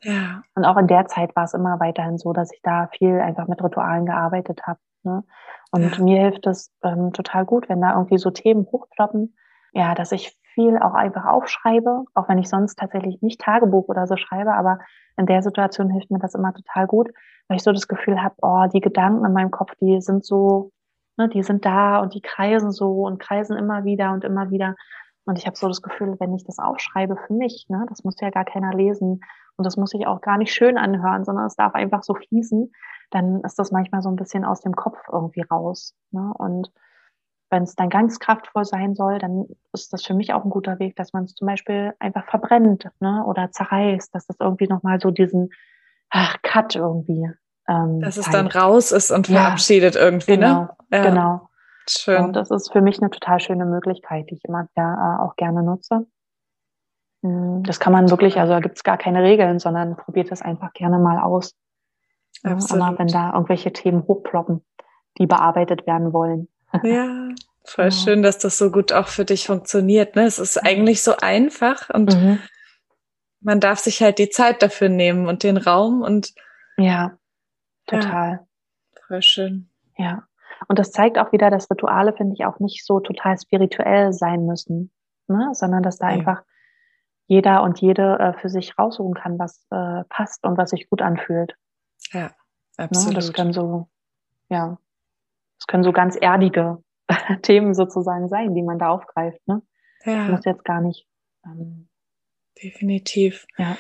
[0.03, 0.43] Ja.
[0.55, 3.47] Und auch in der Zeit war es immer weiterhin so, dass ich da viel einfach
[3.47, 4.81] mit Ritualen gearbeitet habe.
[5.05, 5.23] Ne?
[5.71, 6.05] Und ja.
[6.05, 9.37] mir hilft es ähm, total gut, wenn da irgendwie so Themen hochploppen,
[9.73, 14.07] ja, dass ich viel auch einfach aufschreibe, auch wenn ich sonst tatsächlich nicht Tagebuch oder
[14.07, 14.79] so schreibe, aber
[15.17, 17.09] in der Situation hilft mir das immer total gut,
[17.49, 20.73] weil ich so das Gefühl habe, oh, die Gedanken in meinem Kopf, die sind so,
[21.17, 24.75] ne, die sind da und die kreisen so und kreisen immer wieder und immer wieder.
[25.25, 28.21] Und ich habe so das Gefühl, wenn ich das aufschreibe für mich, ne, das muss
[28.21, 29.21] ja gar keiner lesen
[29.57, 32.73] und das muss sich auch gar nicht schön anhören, sondern es darf einfach so fließen,
[33.11, 35.95] dann ist das manchmal so ein bisschen aus dem Kopf irgendwie raus.
[36.11, 36.33] Ne?
[36.39, 36.71] Und
[37.51, 40.79] wenn es dann ganz kraftvoll sein soll, dann ist das für mich auch ein guter
[40.79, 43.23] Weg, dass man es zum Beispiel einfach verbrennt ne?
[43.27, 45.51] oder zerreißt, dass das irgendwie nochmal so diesen
[46.09, 47.31] ach, Cut irgendwie.
[47.69, 50.77] Ähm, dass es dann raus ist und verabschiedet ja, irgendwie, genau, ne?
[50.91, 51.03] Ja.
[51.03, 51.49] Genau.
[51.89, 52.25] Schön.
[52.25, 55.37] Und das ist für mich eine total schöne Möglichkeit, die ich immer ja, äh, auch
[55.37, 56.07] gerne nutze.
[57.23, 60.43] Hm, das kann man wirklich, also da gibt es gar keine Regeln, sondern probiert das
[60.43, 61.55] einfach gerne mal aus.
[62.43, 62.83] Absolut.
[62.83, 64.65] Aber wenn da irgendwelche Themen hochploppen,
[65.19, 66.49] die bearbeitet werden wollen.
[66.83, 67.29] Ja,
[67.65, 67.91] voll ja.
[67.91, 70.17] schön, dass das so gut auch für dich funktioniert.
[70.17, 70.25] Ne?
[70.25, 72.39] Es ist eigentlich so einfach und mhm.
[73.41, 76.33] man darf sich halt die Zeit dafür nehmen und den Raum und
[76.79, 77.19] ja,
[77.87, 78.31] total.
[78.31, 79.69] Ja, voll schön.
[79.97, 80.27] Ja.
[80.69, 84.47] Und das zeigt auch wieder, dass Rituale, finde ich, auch nicht so total spirituell sein
[84.47, 84.91] müssen,
[85.29, 85.51] ne?
[85.53, 86.15] sondern dass da ja.
[86.15, 86.43] einfach
[87.27, 91.03] jeder und jede äh, für sich raussuchen kann, was äh, passt und was sich gut
[91.03, 91.55] anfühlt.
[92.13, 92.33] Ja,
[92.77, 93.11] absolut.
[93.11, 93.15] Ne?
[93.15, 93.89] Das können so,
[94.49, 94.79] ja,
[95.59, 96.83] das können so ganz erdige
[97.43, 99.41] Themen sozusagen sein, die man da aufgreift.
[99.47, 99.63] Ne?
[100.05, 100.27] Ja.
[100.27, 101.07] Das muss jetzt gar nicht.
[101.45, 101.89] Ähm,
[102.63, 103.47] Definitiv.
[103.57, 103.77] Ja.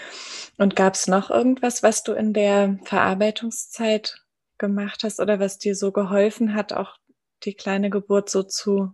[0.59, 4.24] Und gab es noch irgendwas, was du in der Verarbeitungszeit
[4.59, 6.97] gemacht hast oder was dir so geholfen hat, auch
[7.45, 8.93] die kleine Geburt so zu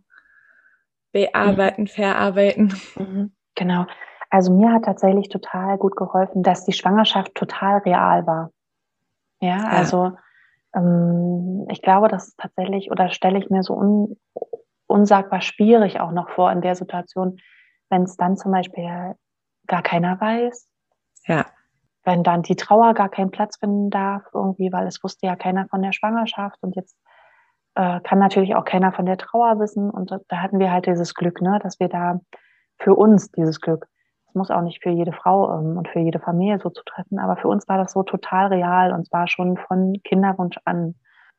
[1.12, 1.86] bearbeiten, mhm.
[1.88, 2.74] verarbeiten?
[2.96, 3.32] Mhm.
[3.54, 3.86] Genau.
[4.30, 8.50] Also mir hat tatsächlich total gut geholfen, dass die Schwangerschaft total real war.
[9.40, 9.68] Ja, ja.
[9.68, 10.12] also
[10.74, 14.16] ähm, ich glaube, das ist tatsächlich, oder stelle ich mir so un,
[14.86, 17.38] unsagbar schwierig auch noch vor in der Situation,
[17.88, 19.14] wenn es dann zum Beispiel
[19.66, 20.68] gar keiner weiß.
[21.26, 21.46] Ja.
[22.04, 25.66] Wenn dann die Trauer gar keinen Platz finden darf, irgendwie, weil es wusste ja keiner
[25.68, 26.96] von der Schwangerschaft und jetzt
[27.74, 29.90] äh, kann natürlich auch keiner von der Trauer wissen.
[29.90, 32.20] Und da, da hatten wir halt dieses Glück, ne, dass wir da
[32.78, 33.86] für uns dieses Glück,
[34.38, 37.36] muss auch nicht für jede Frau ähm, und für jede Familie so zu treffen, aber
[37.36, 40.94] für uns war das so total real und zwar schon von Kinderwunsch an.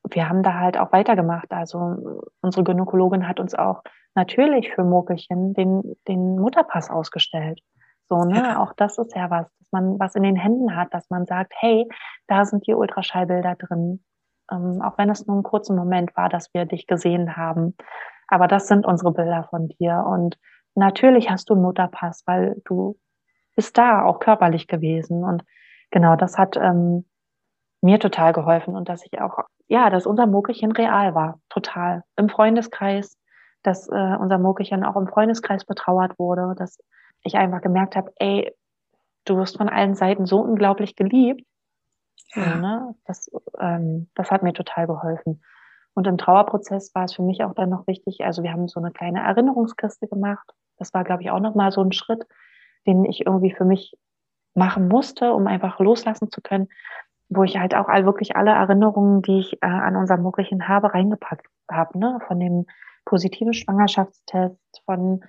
[0.09, 1.51] Wir haben da halt auch weitergemacht.
[1.51, 3.83] Also unsere Gynäkologin hat uns auch
[4.15, 7.59] natürlich für Mokelchen den, den Mutterpass ausgestellt.
[8.07, 8.37] So, ne?
[8.37, 8.63] Ja.
[8.63, 11.53] Auch das ist ja was, dass man was in den Händen hat, dass man sagt,
[11.57, 11.87] hey,
[12.27, 14.03] da sind die Ultraschallbilder drin.
[14.51, 17.75] Ähm, auch wenn es nur einen kurzen Moment war, dass wir dich gesehen haben.
[18.27, 20.05] Aber das sind unsere Bilder von dir.
[20.07, 20.37] Und
[20.79, 22.97] natürlich hast du einen Mutterpass, weil du
[23.55, 25.23] bist da auch körperlich gewesen.
[25.23, 25.43] Und
[25.91, 27.05] genau, das hat ähm,
[27.81, 32.03] mir total geholfen und dass ich auch, ja, dass unser Mokelchen real war, total.
[32.15, 33.17] Im Freundeskreis,
[33.63, 36.79] dass äh, unser Mokelchen auch im Freundeskreis betrauert wurde, dass
[37.23, 38.53] ich einfach gemerkt habe, ey,
[39.25, 41.45] du wirst von allen Seiten so unglaublich geliebt.
[42.35, 42.55] Ja.
[42.55, 42.95] ne?
[43.05, 45.41] das, ähm, das hat mir total geholfen.
[45.93, 48.79] Und im Trauerprozess war es für mich auch dann noch wichtig, also wir haben so
[48.79, 50.49] eine kleine Erinnerungskiste gemacht,
[50.79, 52.25] das war, glaube ich, auch nochmal so ein Schritt,
[52.87, 53.95] den ich irgendwie für mich
[54.55, 56.69] machen musste, um einfach loslassen zu können,
[57.29, 60.93] wo ich halt auch all, wirklich alle Erinnerungen, die ich äh, an unserem Möglichen habe,
[60.93, 62.19] reingepackt habe, ne?
[62.27, 62.65] Von dem
[63.05, 65.21] positiven Schwangerschaftstest, von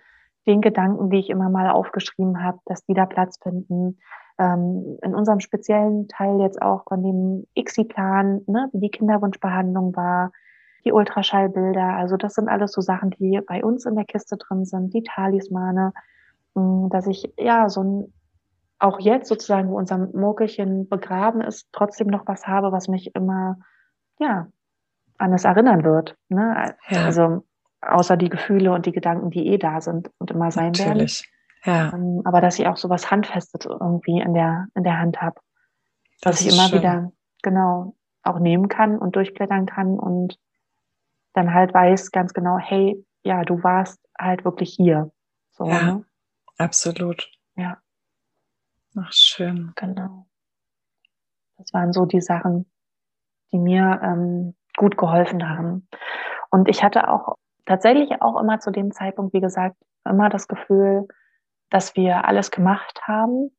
[0.47, 3.99] den Gedanken, die ich immer mal aufgeschrieben habe, dass die da Platz finden.
[4.39, 10.33] Ähm, in unserem speziellen Teil jetzt auch von dem ICSI-Plan, ne, wie die Kinderwunschbehandlung war,
[10.85, 11.97] die Ultraschallbilder.
[11.97, 15.03] Also das sind alles so Sachen, die bei uns in der Kiste drin sind, die
[15.03, 15.93] Talismane,
[16.55, 18.13] mm, dass ich ja so ein,
[18.79, 23.59] auch jetzt sozusagen, wo unser Murkelchen begraben ist, trotzdem noch was habe, was mich immer,
[24.19, 24.49] ja,
[25.19, 26.17] an es erinnern wird.
[26.29, 26.75] Ne?
[26.89, 27.05] Ja.
[27.05, 27.45] Also
[27.83, 31.31] außer die Gefühle und die Gedanken, die eh da sind und immer sein Natürlich.
[31.65, 31.91] werden.
[31.93, 31.93] Ja.
[31.95, 35.41] Ähm, aber dass ich auch so was Handfestes irgendwie in der, in der Hand habe.
[36.23, 36.79] Dass ich immer schön.
[36.79, 37.13] wieder,
[37.43, 40.39] genau, auch nehmen kann und durchblättern kann und
[41.33, 45.13] dann halt weiß ganz genau, hey, ja, du warst halt wirklich hier.
[45.53, 46.05] So, ja, ne?
[46.59, 47.31] absolut.
[47.57, 47.79] Ja.
[48.97, 49.73] Ach, schön.
[49.77, 50.27] Genau.
[51.59, 52.71] Das waren so die Sachen,
[53.53, 55.89] die mir ähm, gut geholfen haben.
[56.51, 61.07] Und ich hatte auch tatsächlich auch immer zu dem Zeitpunkt, wie gesagt, immer das Gefühl,
[61.69, 63.57] dass wir alles gemacht haben,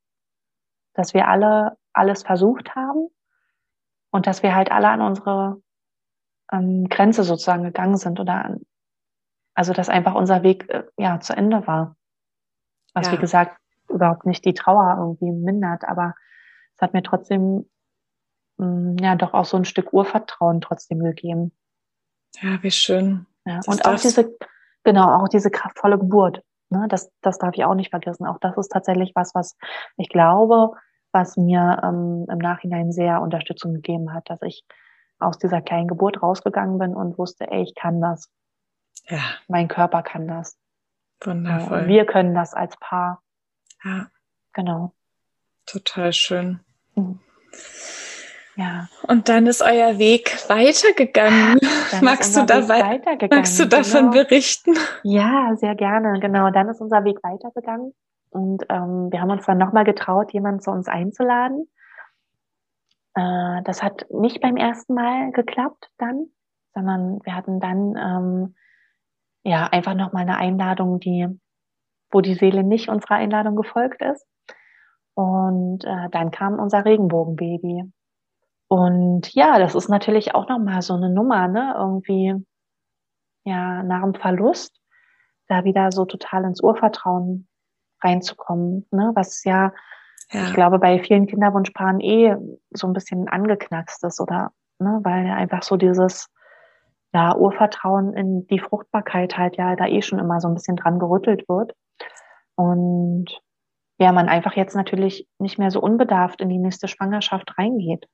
[0.93, 3.09] dass wir alle alles versucht haben
[4.11, 5.61] und dass wir halt alle an unsere
[6.52, 8.62] ähm, Grenze sozusagen gegangen sind oder an,
[9.54, 11.95] also dass einfach unser Weg äh, ja zu Ende war.
[12.93, 13.14] Was ja.
[13.14, 13.58] wie gesagt
[13.89, 16.14] überhaupt nicht die Trauer irgendwie mindert, aber
[16.76, 17.70] es hat mir trotzdem
[18.58, 21.52] mh, mm, ja doch auch so ein Stück Urvertrauen trotzdem gegeben.
[22.41, 23.26] Ja, wie schön.
[23.45, 24.36] Ja, und auch diese,
[24.84, 26.43] genau, auch diese kraftvolle Geburt.
[26.70, 28.26] Ne, das, das darf ich auch nicht vergessen.
[28.26, 29.58] Auch das ist tatsächlich was, was
[29.97, 30.72] ich glaube,
[31.12, 34.64] was mir ähm, im Nachhinein sehr Unterstützung gegeben hat, dass ich
[35.22, 38.30] aus dieser kleinen Geburt rausgegangen bin und wusste, ey, ich kann das.
[39.07, 39.19] Ja.
[39.47, 40.57] Mein Körper kann das.
[41.24, 41.88] Wundervoll.
[41.88, 43.22] wir können das als Paar.
[43.84, 44.07] Ja.
[44.53, 44.93] Genau.
[45.65, 46.59] Total schön.
[46.95, 47.19] Mhm.
[48.55, 48.88] Ja.
[49.07, 51.59] Und dann ist euer Weg weitergegangen.
[51.91, 54.24] Dann magst du, da wei magst du davon genau.
[54.24, 54.74] berichten?
[55.03, 56.19] Ja, sehr gerne.
[56.19, 57.93] Genau, dann ist unser Weg weitergegangen.
[58.30, 61.67] Und ähm, wir haben uns dann nochmal getraut, jemanden zu uns einzuladen.
[63.16, 66.28] Äh, das hat nicht beim ersten Mal geklappt dann,
[66.74, 68.55] sondern wir hatten dann ähm,
[69.43, 71.28] ja einfach nochmal eine Einladung, die,
[72.12, 74.26] wo die Seele nicht unserer Einladung gefolgt ist.
[75.14, 77.91] Und äh, dann kam unser Regenbogenbaby.
[78.70, 81.74] Und ja, das ist natürlich auch nochmal so eine Nummer, ne?
[81.78, 82.34] Irgendwie,
[83.43, 84.80] ja, nach dem Verlust,
[85.47, 87.49] da wieder so total ins Urvertrauen
[88.01, 89.12] reinzukommen, ne?
[89.14, 89.74] Was ja,
[90.32, 92.36] ja, ich glaube, bei vielen Kinderwunschpaaren eh
[92.71, 94.99] so ein bisschen angeknackst ist oder, ne?
[95.03, 96.29] Weil ja einfach so dieses,
[97.13, 100.99] ja, Urvertrauen in die Fruchtbarkeit halt ja da eh schon immer so ein bisschen dran
[100.99, 101.73] gerüttelt wird.
[102.55, 103.27] Und
[103.99, 108.07] ja, man einfach jetzt natürlich nicht mehr so unbedarft in die nächste Schwangerschaft reingeht.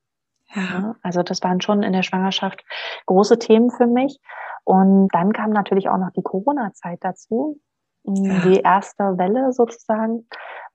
[0.54, 0.96] Ja.
[1.02, 2.64] Also das waren schon in der Schwangerschaft
[3.06, 4.20] große Themen für mich.
[4.64, 7.60] Und dann kam natürlich auch noch die Corona-Zeit dazu,
[8.04, 8.40] ja.
[8.40, 10.28] die erste Welle sozusagen,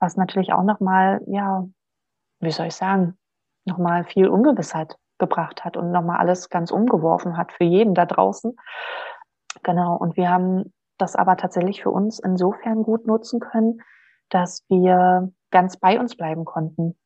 [0.03, 1.65] was natürlich auch nochmal, ja,
[2.39, 3.17] wie soll ich sagen,
[3.65, 8.55] nochmal viel Ungewissheit gebracht hat und nochmal alles ganz umgeworfen hat für jeden da draußen.
[9.63, 9.95] Genau.
[9.95, 13.81] Und wir haben das aber tatsächlich für uns insofern gut nutzen können,
[14.29, 16.97] dass wir ganz bei uns bleiben konnten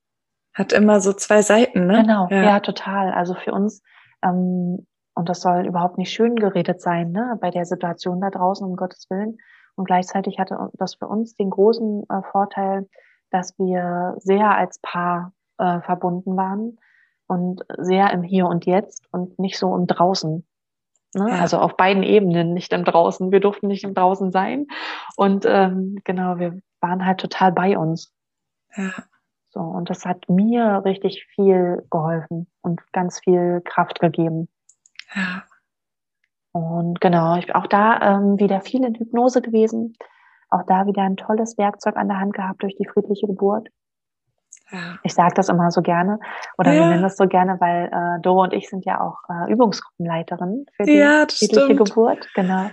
[0.58, 2.02] hat immer so zwei Seiten, ne?
[2.02, 3.12] Genau, ja, ja total.
[3.12, 3.84] Also für uns,
[4.24, 8.66] ähm, und das soll überhaupt nicht schön geredet sein, ne, bei der Situation da draußen,
[8.66, 9.38] um Gottes Willen.
[9.78, 12.90] Und gleichzeitig hatte das für uns den großen äh, Vorteil,
[13.30, 16.80] dass wir sehr als Paar äh, verbunden waren
[17.28, 20.46] und sehr im Hier und Jetzt und nicht so im Draußen.
[21.14, 21.30] Ne?
[21.30, 21.36] Ja.
[21.40, 23.32] Also auf beiden Ebenen, nicht im Draußen.
[23.32, 24.68] Wir durften nicht im Draußen sein.
[25.16, 28.14] Und ähm, genau, wir waren halt total bei uns.
[28.76, 28.94] Ja.
[29.50, 34.50] So, und das hat mir richtig viel geholfen und ganz viel Kraft gegeben.
[35.16, 35.44] Ja.
[36.58, 39.94] Und genau, ich bin auch da ähm, wieder viel in Hypnose gewesen.
[40.50, 43.70] Auch da wieder ein tolles Werkzeug an der Hand gehabt durch die friedliche Geburt.
[44.72, 44.98] Ja.
[45.04, 46.20] Ich sage das immer so gerne
[46.58, 46.82] oder ja.
[46.82, 50.66] wir nennen das so gerne, weil äh, Doro und ich sind ja auch äh, Übungsgruppenleiterin
[50.76, 51.78] für die ja, friedliche stimmt.
[51.78, 52.28] Geburt.
[52.36, 52.70] Genau.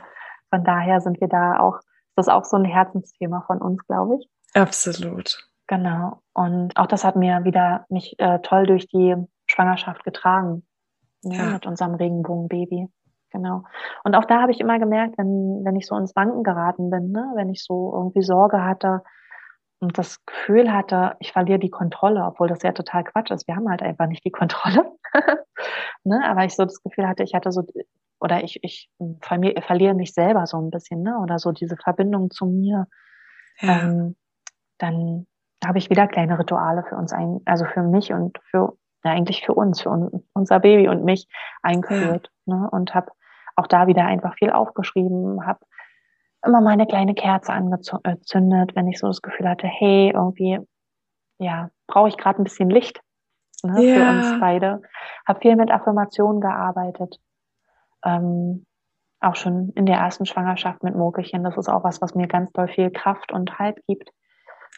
[0.50, 1.78] Von daher sind wir da auch,
[2.16, 4.28] das ist auch so ein Herzensthema von uns, glaube ich.
[4.54, 5.48] Absolut.
[5.66, 6.22] Genau.
[6.32, 9.14] Und auch das hat mir wieder mich äh, toll durch die
[9.46, 10.66] Schwangerschaft getragen.
[11.22, 11.52] Ja.
[11.52, 12.88] Mit unserem Regenbogenbaby.
[13.34, 13.64] Genau.
[14.04, 17.10] Und auch da habe ich immer gemerkt, wenn, wenn ich so ins Wanken geraten bin,
[17.10, 19.02] ne, wenn ich so irgendwie Sorge hatte
[19.80, 23.48] und das Gefühl hatte, ich verliere die Kontrolle, obwohl das ja total Quatsch ist.
[23.48, 24.84] Wir haben halt einfach nicht die Kontrolle.
[26.04, 27.66] ne, aber ich so das Gefühl hatte, ich hatte so,
[28.20, 28.88] oder ich, ich
[29.20, 32.86] verliere mich selber so ein bisschen, ne, oder so diese Verbindung zu mir.
[33.58, 33.80] Ja.
[33.80, 34.14] Ähm,
[34.78, 35.26] dann
[35.66, 39.44] habe ich wieder kleine Rituale für uns ein, also für mich und für ja, eigentlich
[39.44, 41.26] für uns, für un, unser Baby und mich
[41.62, 42.30] eingeführt.
[42.46, 42.54] Ja.
[42.54, 42.70] Ne?
[42.70, 43.10] Und habe
[43.56, 45.60] auch da wieder einfach viel aufgeschrieben, habe
[46.44, 50.58] immer meine kleine Kerze angezündet, wenn ich so das Gefühl hatte, hey, irgendwie,
[51.38, 53.00] ja, brauche ich gerade ein bisschen Licht
[53.62, 53.94] ne, ja.
[53.94, 54.82] für uns beide.
[55.26, 57.18] Habe viel mit Affirmationen gearbeitet.
[58.04, 58.66] Ähm,
[59.20, 61.44] auch schon in der ersten Schwangerschaft mit Mokelchen.
[61.44, 64.10] Das ist auch was, was mir ganz doll viel Kraft und Halt gibt.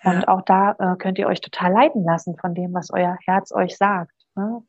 [0.04, 3.52] Und auch da äh, könnt ihr euch total leiten lassen von dem, was euer Herz
[3.52, 4.12] euch sagt.
[4.36, 4.62] Ne?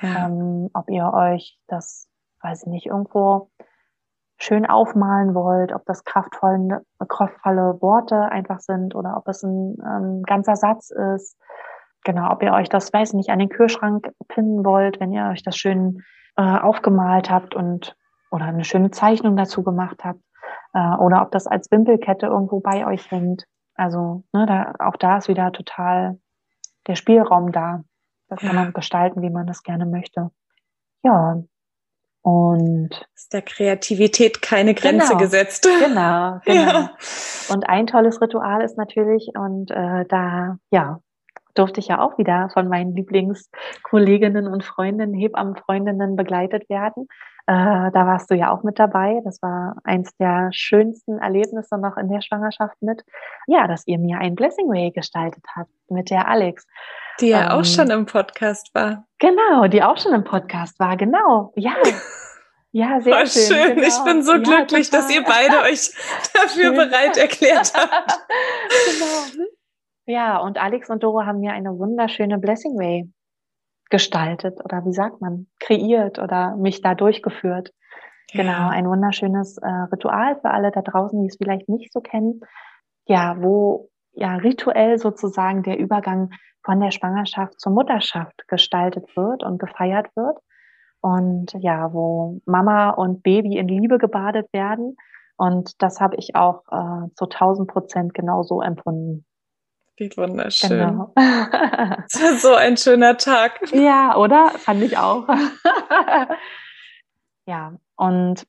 [0.00, 0.26] Ja.
[0.26, 2.08] Ähm, ob ihr euch das,
[2.42, 3.50] weiß ich nicht, irgendwo
[4.38, 10.22] schön aufmalen wollt, ob das kraftvolle, kraftvolle Worte einfach sind oder ob es ein ähm,
[10.22, 11.36] ganzer Satz ist.
[12.04, 15.26] Genau, ob ihr euch das, weiß ich nicht, an den Kühlschrank pinnen wollt, wenn ihr
[15.26, 16.02] euch das schön
[16.36, 17.96] äh, aufgemalt habt und
[18.30, 20.20] oder eine schöne Zeichnung dazu gemacht habt
[20.72, 23.44] äh, oder ob das als Wimpelkette irgendwo bei euch hängt.
[23.74, 26.18] Also ne, da, auch da ist wieder total
[26.86, 27.82] der Spielraum da.
[28.28, 30.30] Das kann man gestalten, wie man das gerne möchte.
[31.02, 31.42] Ja.
[32.22, 35.66] Und ist der Kreativität keine Grenze genau, gesetzt.
[35.80, 36.72] Genau, genau.
[36.72, 36.90] Ja.
[37.48, 41.00] Und ein tolles Ritual ist natürlich, und äh, da, ja,
[41.54, 47.08] durfte ich ja auch wieder von meinen Lieblingskolleginnen und Freundinnen, Hebammenfreundinnen begleitet werden.
[47.46, 49.20] Äh, da warst du ja auch mit dabei.
[49.24, 53.02] Das war eins der schönsten Erlebnisse noch in der Schwangerschaft mit.
[53.46, 56.66] Ja, dass ihr mir ein Blessing Way gestaltet habt mit der Alex.
[57.20, 59.06] Die ja ähm, auch schon im Podcast war.
[59.18, 61.52] Genau, die auch schon im Podcast war, genau.
[61.56, 61.74] Ja.
[62.72, 63.42] Ja, sehr Voll schön.
[63.42, 63.74] schön.
[63.74, 63.88] Genau.
[63.88, 65.02] Ich bin so ja, glücklich, total.
[65.02, 65.90] dass ihr beide euch
[66.34, 68.20] dafür bereit erklärt habt.
[68.86, 69.44] genau.
[70.06, 73.12] Ja, und Alex und Doro haben mir eine wunderschöne Blessing Way
[73.90, 77.72] gestaltet oder wie sagt man, kreiert oder mich da durchgeführt.
[78.32, 78.42] Ja.
[78.42, 82.40] Genau, ein wunderschönes äh, Ritual für alle da draußen, die es vielleicht nicht so kennen.
[83.06, 86.30] Ja, wo ja rituell sozusagen der Übergang
[86.64, 90.38] von der Schwangerschaft zur Mutterschaft gestaltet wird und gefeiert wird.
[91.00, 94.96] Und ja, wo Mama und Baby in Liebe gebadet werden.
[95.36, 99.24] Und das habe ich auch äh, zu 1000 Prozent genauso empfunden.
[99.96, 100.70] Wie wunderschön.
[100.70, 101.14] Genau.
[102.08, 103.60] so ein schöner Tag.
[103.72, 104.50] Ja, oder?
[104.50, 105.26] Fand ich auch.
[107.46, 108.46] ja, und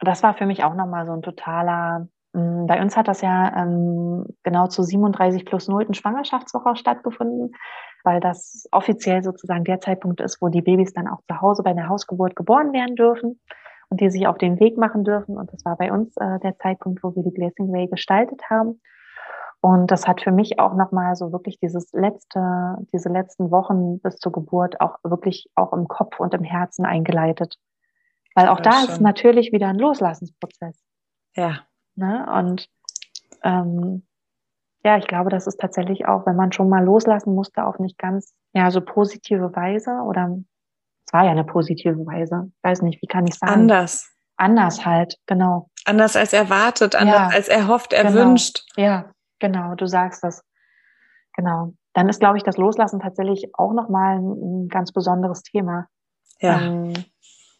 [0.00, 2.08] das war für mich auch nochmal so ein totaler,
[2.64, 5.94] mm, bei uns hat das ja ähm, genau zu 37 plus 0.
[5.94, 7.54] Schwangerschaftswoche stattgefunden,
[8.04, 11.70] weil das offiziell sozusagen der Zeitpunkt ist, wo die Babys dann auch zu Hause bei
[11.70, 13.40] einer Hausgeburt geboren werden dürfen
[13.90, 15.36] und die sich auf den Weg machen dürfen.
[15.36, 18.80] Und das war bei uns äh, der Zeitpunkt, wo wir die Blessing Way gestaltet haben.
[19.60, 24.16] Und das hat für mich auch nochmal so wirklich dieses letzte, diese letzten Wochen bis
[24.16, 27.58] zur Geburt auch wirklich auch im Kopf und im Herzen eingeleitet.
[28.34, 28.90] Weil auch ja, da schon.
[28.90, 30.80] ist natürlich wieder ein Loslassensprozess.
[31.34, 31.60] Ja.
[31.98, 32.26] Ne?
[32.32, 32.68] Und
[33.42, 34.06] ähm,
[34.84, 37.98] ja, ich glaube, das ist tatsächlich auch, wenn man schon mal loslassen musste, auf nicht
[37.98, 40.38] ganz, ja, so positive Weise oder
[41.06, 42.50] es war ja eine positive Weise.
[42.56, 43.52] Ich weiß nicht, wie kann ich sagen?
[43.52, 44.10] Anders.
[44.36, 45.68] Anders halt, genau.
[45.84, 48.64] Anders als erwartet, anders ja, als erhofft, erwünscht.
[48.76, 48.88] Genau.
[48.88, 50.44] Ja, Genau, du sagst das.
[51.34, 51.74] Genau.
[51.94, 55.86] Dann ist, glaube ich, das Loslassen tatsächlich auch nochmal ein, ein ganz besonderes Thema.
[56.40, 56.60] Ja.
[56.60, 56.92] Ähm,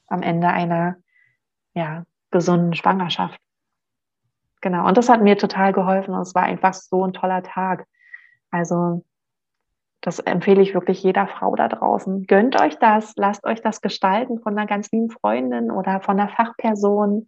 [0.09, 0.97] am Ende einer,
[1.74, 3.41] ja, gesunden Schwangerschaft.
[4.61, 4.86] Genau.
[4.86, 7.86] Und das hat mir total geholfen und es war einfach so ein toller Tag.
[8.50, 9.04] Also,
[10.00, 12.26] das empfehle ich wirklich jeder Frau da draußen.
[12.26, 16.28] Gönnt euch das, lasst euch das gestalten von einer ganz lieben Freundin oder von einer
[16.28, 17.26] Fachperson.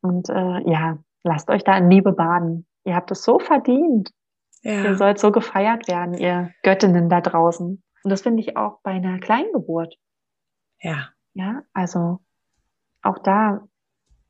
[0.00, 2.66] Und äh, ja, lasst euch da in Liebe baden.
[2.84, 4.10] Ihr habt es so verdient.
[4.62, 4.84] Ja.
[4.84, 7.82] Ihr sollt so gefeiert werden, ihr Göttinnen da draußen.
[8.04, 9.96] Und das finde ich auch bei einer Kleingeburt.
[10.80, 11.08] Ja.
[11.34, 12.20] Ja, also
[13.00, 13.66] auch da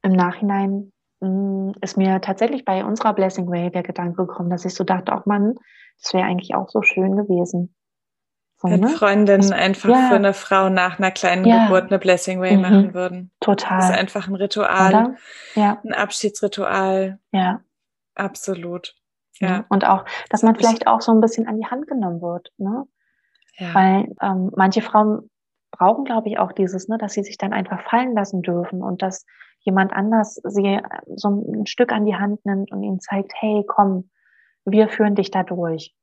[0.03, 0.91] im Nachhinein
[1.81, 5.27] ist mir tatsächlich bei unserer Blessing Way der Gedanke gekommen, dass ich so dachte, auch
[5.27, 5.55] Mann,
[6.01, 7.75] das wäre eigentlich auch so schön gewesen.
[8.57, 8.89] So, Wenn ne?
[8.89, 10.09] Freundinnen das, einfach ja.
[10.09, 11.64] für eine Frau nach einer kleinen ja.
[11.64, 12.62] Geburt eine Blessing Way mhm.
[12.62, 13.31] machen würden.
[13.41, 13.79] Total.
[13.79, 15.16] Das ist einfach ein Ritual,
[15.55, 15.81] ja.
[15.85, 17.18] ein Abschiedsritual.
[17.33, 17.61] Ja.
[18.14, 18.95] Absolut.
[19.39, 19.64] Ja.
[19.68, 22.53] Und auch, dass man vielleicht auch so ein bisschen an die Hand genommen wird.
[22.59, 22.85] Ne?
[23.57, 23.75] Ja.
[23.75, 25.31] Weil ähm, manche Frauen
[25.70, 29.03] brauchen, glaube ich, auch dieses, ne, dass sie sich dann einfach fallen lassen dürfen und
[29.03, 29.25] dass
[29.63, 30.83] jemand anders sie äh,
[31.17, 34.11] so ein Stück an die Hand nimmt und ihnen zeigt, hey, komm,
[34.65, 35.95] wir führen dich da durch.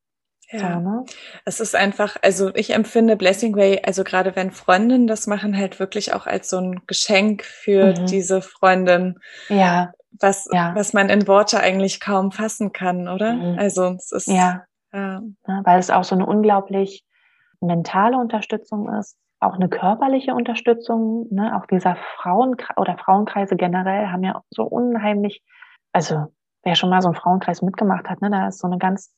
[0.52, 1.06] Ja, so, ne?
[1.46, 5.80] es ist einfach, also ich empfinde Blessing Way, also gerade wenn Freundinnen das machen, halt
[5.80, 8.06] wirklich auch als so ein Geschenk für mhm.
[8.08, 9.20] diese Freundin.
[9.50, 10.74] Ja was, ja.
[10.76, 13.34] was man in Worte eigentlich kaum fassen kann, oder?
[13.34, 13.60] Mhm.
[13.60, 14.64] Also es ist ja.
[14.94, 15.22] ja.
[15.46, 17.06] weil es auch so eine unglaublich
[17.62, 21.58] mentale Unterstützung ist, auch eine körperliche Unterstützung, ne?
[21.58, 25.42] auch dieser Frauen oder Frauenkreise generell haben ja so unheimlich,
[25.94, 26.28] also
[26.64, 29.14] wer schon mal so einen Frauenkreis mitgemacht hat, ne, da ist so eine ganz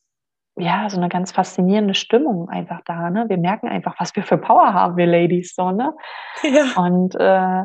[0.56, 3.24] ja, so eine ganz faszinierende Stimmung einfach da, ne?
[3.28, 5.94] Wir merken einfach, was wir für Power haben, wir Ladies, so, ne?
[6.42, 6.64] Ja.
[6.76, 7.62] Und äh,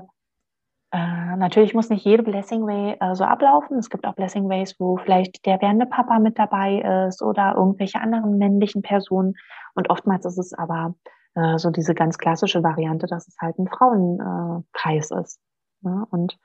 [0.91, 3.77] äh, natürlich muss nicht jede Blessing Way äh, so ablaufen.
[3.77, 7.99] Es gibt auch Blessing Ways, wo vielleicht der werdende Papa mit dabei ist oder irgendwelche
[7.99, 9.33] anderen männlichen Personen.
[9.75, 10.95] Und oftmals ist es aber
[11.37, 15.39] äh, so diese ganz klassische Variante, dass es halt ein Frauenkreis ist.
[15.81, 16.05] Ne?
[16.09, 16.37] Und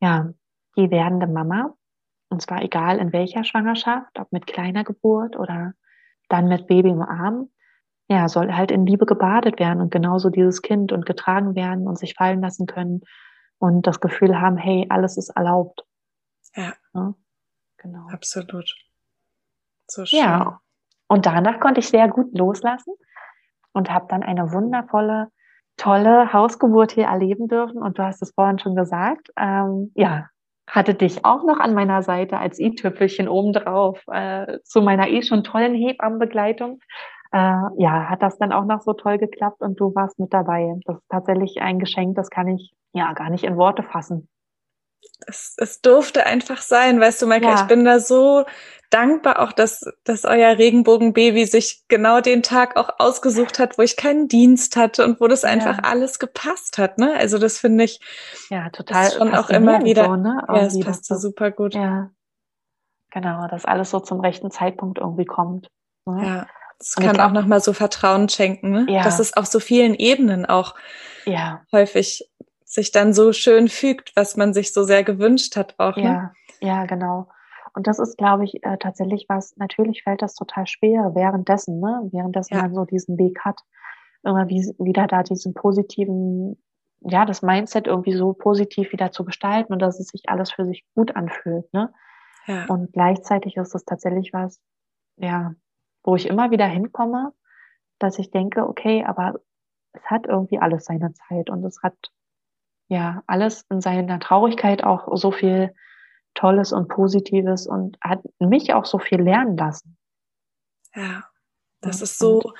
[0.00, 0.30] ja,
[0.76, 1.74] die werdende Mama,
[2.28, 5.72] und zwar egal in welcher Schwangerschaft, ob mit kleiner Geburt oder
[6.28, 7.50] dann mit Baby im Arm,
[8.08, 11.98] ja, soll halt in Liebe gebadet werden und genauso dieses Kind und getragen werden und
[11.98, 13.00] sich fallen lassen können
[13.58, 15.84] und das Gefühl haben, hey, alles ist erlaubt.
[16.54, 16.74] Ja.
[16.94, 17.14] ja
[17.78, 18.06] genau.
[18.10, 18.72] Absolut.
[19.88, 20.20] So schön.
[20.20, 20.60] Ja.
[21.08, 22.94] Und danach konnte ich sehr gut loslassen
[23.76, 25.28] und habe dann eine wundervolle
[25.76, 27.82] tolle Hausgeburt hier erleben dürfen.
[27.82, 29.28] Und du hast es vorhin schon gesagt.
[29.36, 30.26] Ähm, ja,
[30.68, 35.44] hatte dich auch noch an meiner Seite als i-Tüpfelchen obendrauf äh, zu meiner eh schon
[35.44, 36.80] tollen Hebammenbegleitung.
[37.32, 40.74] Äh, ja, hat das dann auch noch so toll geklappt und du warst mit dabei.
[40.86, 44.28] Das ist tatsächlich ein Geschenk, das kann ich ja gar nicht in Worte fassen.
[45.26, 47.54] Es, es durfte einfach sein, weißt du, Maike, ja.
[47.54, 48.44] ich bin da so
[48.90, 53.96] dankbar auch, dass, dass euer Regenbogenbaby sich genau den Tag auch ausgesucht hat, wo ich
[53.96, 55.84] keinen Dienst hatte und wo das einfach ja.
[55.84, 56.98] alles gepasst hat.
[56.98, 57.14] Ne?
[57.14, 58.00] Also das finde ich
[58.50, 60.04] ja total schon auch immer wieder.
[60.04, 60.42] So, ne?
[60.48, 61.74] Ja, es passt so super gut.
[61.74, 62.10] Ja,
[63.10, 65.68] genau, dass alles so zum rechten Zeitpunkt irgendwie kommt.
[66.06, 66.24] Ne?
[66.24, 66.46] Ja,
[66.78, 68.86] es kann auch nochmal so Vertrauen schenken, ne?
[68.88, 69.02] Ja.
[69.02, 70.74] dass es auf so vielen Ebenen auch
[71.24, 71.62] ja.
[71.72, 72.30] häufig
[72.76, 75.96] sich dann so schön fügt, was man sich so sehr gewünscht hat auch.
[75.96, 76.02] Ne?
[76.02, 77.28] Ja, ja, genau.
[77.74, 82.08] Und das ist, glaube ich, äh, tatsächlich was, natürlich fällt das total schwer währenddessen, ne?
[82.12, 82.62] währenddessen ja.
[82.62, 83.60] man so diesen Weg hat,
[84.22, 86.62] immer wie, wieder da diesen positiven,
[87.00, 90.64] ja, das Mindset irgendwie so positiv wieder zu gestalten und dass es sich alles für
[90.64, 91.70] sich gut anfühlt.
[91.74, 91.92] Ne?
[92.46, 92.64] Ja.
[92.66, 94.60] Und gleichzeitig ist es tatsächlich was,
[95.16, 95.52] ja,
[96.02, 97.32] wo ich immer wieder hinkomme,
[97.98, 99.40] dass ich denke, okay, aber
[99.92, 101.96] es hat irgendwie alles seine Zeit und es hat
[102.88, 105.74] ja alles in seiner Traurigkeit auch so viel
[106.34, 109.96] Tolles und Positives und hat mich auch so viel lernen lassen.
[110.94, 111.24] Ja,
[111.80, 112.52] das ist so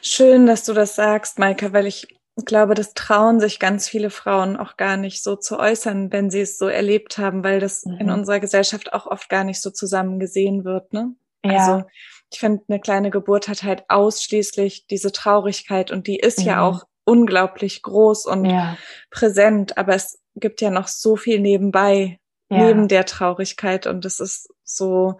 [0.00, 2.06] schön, dass du das sagst, Maike, weil ich
[2.44, 6.42] glaube, das trauen sich ganz viele Frauen auch gar nicht so zu äußern, wenn sie
[6.42, 7.98] es so erlebt haben, weil das mhm.
[7.98, 10.92] in unserer Gesellschaft auch oft gar nicht so zusammen gesehen wird.
[10.92, 11.14] Ne?
[11.44, 11.58] Ja.
[11.58, 11.84] Also
[12.32, 16.46] ich finde, eine kleine Geburt hat halt ausschließlich diese Traurigkeit und die ist mhm.
[16.46, 18.76] ja auch unglaublich groß und ja.
[19.10, 22.58] präsent, aber es gibt ja noch so viel nebenbei, ja.
[22.58, 23.86] neben der Traurigkeit.
[23.86, 25.18] Und es ist so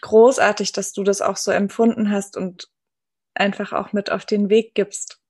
[0.00, 2.70] großartig, dass du das auch so empfunden hast und
[3.34, 5.20] einfach auch mit auf den Weg gibst.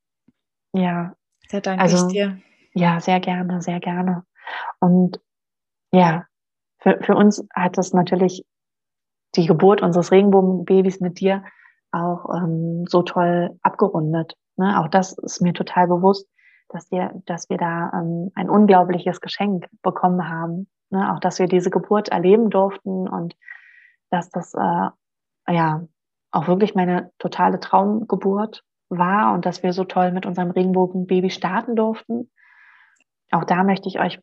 [0.72, 1.16] Ja.
[1.51, 2.38] Da danke also, ich dir.
[2.74, 4.24] Ja, sehr gerne, sehr gerne.
[4.80, 5.20] Und
[5.92, 6.26] ja,
[6.78, 8.44] für, für uns hat das natürlich
[9.34, 11.44] die Geburt unseres Regenbogenbabys mit dir
[11.92, 14.34] auch ähm, so toll abgerundet.
[14.57, 14.80] Ne?
[14.80, 16.28] Auch das ist mir total bewusst,
[16.68, 21.12] dass wir, dass wir da ähm, ein unglaubliches Geschenk bekommen haben Ne?
[21.12, 23.36] Auch, dass wir diese Geburt erleben durften und
[24.11, 24.88] dass das äh,
[25.52, 25.86] ja
[26.30, 31.74] auch wirklich meine totale Traumgeburt war und dass wir so toll mit unserem Regenbogenbaby starten
[31.74, 32.30] durften.
[33.32, 34.20] Auch da möchte ich euch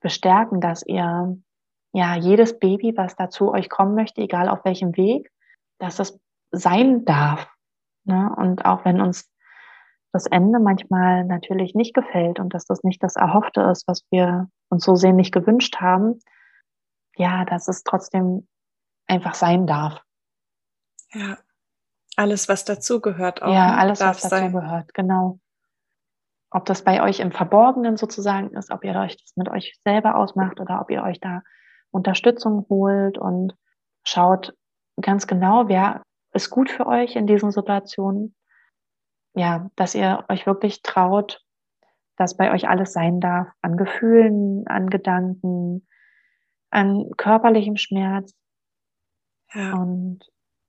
[0.00, 1.36] bestärken, dass ihr
[1.92, 5.32] ja jedes Baby, was da zu euch kommen möchte, egal auf welchem Weg,
[5.78, 6.18] dass das
[6.52, 7.48] sein darf.
[8.04, 8.32] Ne?
[8.36, 9.28] Und auch wenn uns
[10.16, 14.48] das Ende manchmal natürlich nicht gefällt und dass das nicht das Erhoffte ist, was wir
[14.70, 16.20] uns so sehnlich gewünscht haben,
[17.16, 18.48] ja, dass es trotzdem
[19.06, 20.00] einfach sein darf.
[21.12, 21.36] Ja,
[22.16, 23.52] alles, was dazugehört auch.
[23.52, 25.38] Ja, ne, alles, was dazugehört, genau.
[26.50, 30.16] Ob das bei euch im Verborgenen sozusagen ist, ob ihr euch das mit euch selber
[30.16, 31.42] ausmacht oder ob ihr euch da
[31.90, 33.54] Unterstützung holt und
[34.02, 34.54] schaut
[34.98, 36.02] ganz genau, wer
[36.32, 38.34] ist gut für euch in diesen Situationen
[39.36, 41.44] ja, dass ihr euch wirklich traut,
[42.16, 45.86] dass bei euch alles sein darf, an Gefühlen, an Gedanken,
[46.70, 48.34] an körperlichem Schmerz.
[49.52, 49.74] Ja.
[49.74, 50.20] Und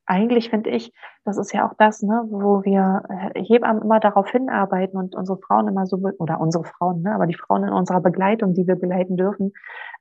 [0.05, 0.91] eigentlich finde ich,
[1.24, 3.03] das ist ja auch das, ne, wo wir
[3.36, 7.36] Hebammen immer darauf hinarbeiten und unsere Frauen immer so, oder unsere Frauen, ne, aber die
[7.36, 9.53] Frauen in unserer Begleitung, die wir begleiten dürfen,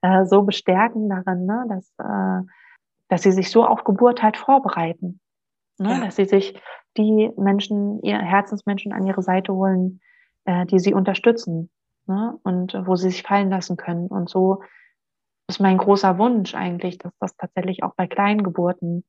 [0.03, 2.47] äh, so bestärken darin, ne, dass, äh,
[3.09, 5.21] dass sie sich so auf Geburt halt vorbereiten.
[5.79, 6.05] Ne, ja.
[6.05, 6.61] Dass sie sich
[6.97, 10.01] die Menschen, ihr Herzensmenschen an ihre Seite holen,
[10.45, 11.71] äh, die sie unterstützen
[12.07, 12.39] ne?
[12.43, 14.09] und äh, wo sie sich fallen lassen können.
[14.09, 14.63] Und so
[15.49, 19.05] ist mein großer Wunsch eigentlich, dass das tatsächlich auch bei kleinen Geburten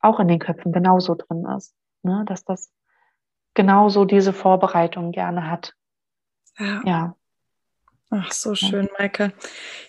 [0.00, 2.24] auch in den Köpfen genauso drin ist, ne?
[2.26, 2.70] dass das
[3.54, 5.74] genauso diese Vorbereitung gerne hat.
[6.58, 6.82] Ja.
[6.84, 7.14] ja.
[8.10, 9.34] Ach, so schön, Maike.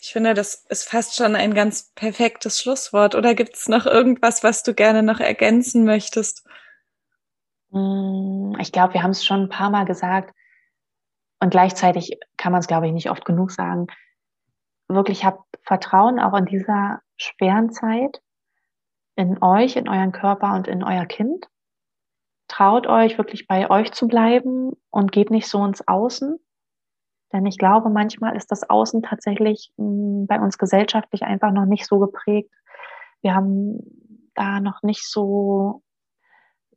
[0.02, 3.16] Ich finde, das ist fast schon ein ganz perfektes Schlusswort.
[3.16, 6.46] Oder gibt es noch irgendwas, was du gerne noch ergänzen möchtest?
[7.72, 10.34] Hm, ich glaube, wir haben es schon ein paar Mal gesagt
[11.42, 13.88] und gleichzeitig kann man es, glaube ich, nicht oft genug sagen.
[14.88, 18.22] Wirklich habt Vertrauen auch in dieser schweren Zeit
[19.20, 21.46] in euch, in euren Körper und in euer Kind.
[22.48, 26.40] Traut euch wirklich bei euch zu bleiben und geht nicht so ins Außen.
[27.34, 31.86] Denn ich glaube, manchmal ist das Außen tatsächlich hm, bei uns gesellschaftlich einfach noch nicht
[31.86, 32.52] so geprägt.
[33.22, 35.84] Wir haben da noch nicht so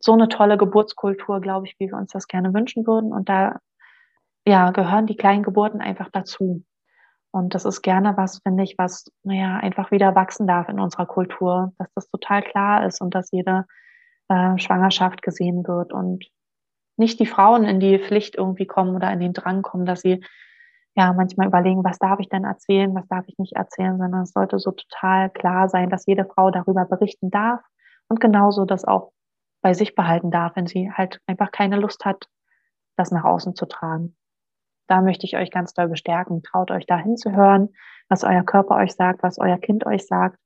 [0.03, 3.13] so eine tolle Geburtskultur, glaube ich, wie wir uns das gerne wünschen würden.
[3.13, 3.61] Und da
[4.47, 6.65] ja, gehören die kleinen Geburten einfach dazu.
[7.31, 11.07] Und das ist gerne was, finde ich, was naja, einfach wieder wachsen darf in unserer
[11.07, 13.65] Kultur, dass das total klar ist und dass jede
[14.29, 16.27] äh, Schwangerschaft gesehen wird und
[16.99, 20.23] nicht die Frauen in die Pflicht irgendwie kommen oder in den Drang kommen, dass sie
[20.95, 24.33] ja manchmal überlegen, was darf ich denn erzählen, was darf ich nicht erzählen, sondern es
[24.33, 27.61] sollte so total klar sein, dass jede Frau darüber berichten darf
[28.09, 29.13] und genauso das auch
[29.63, 32.29] bei sich behalten darf, wenn sie halt einfach keine Lust hat,
[32.97, 34.17] das nach außen zu tragen.
[34.89, 36.43] Da möchte ich euch ganz doll bestärken.
[36.43, 37.71] Traut euch da hinzuhören,
[38.09, 40.39] was euer Körper euch sagt, was euer Kind euch sagt.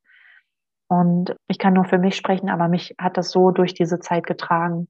[0.89, 4.27] Und ich kann nur für mich sprechen, aber mich hat das so durch diese Zeit
[4.27, 4.89] getragen.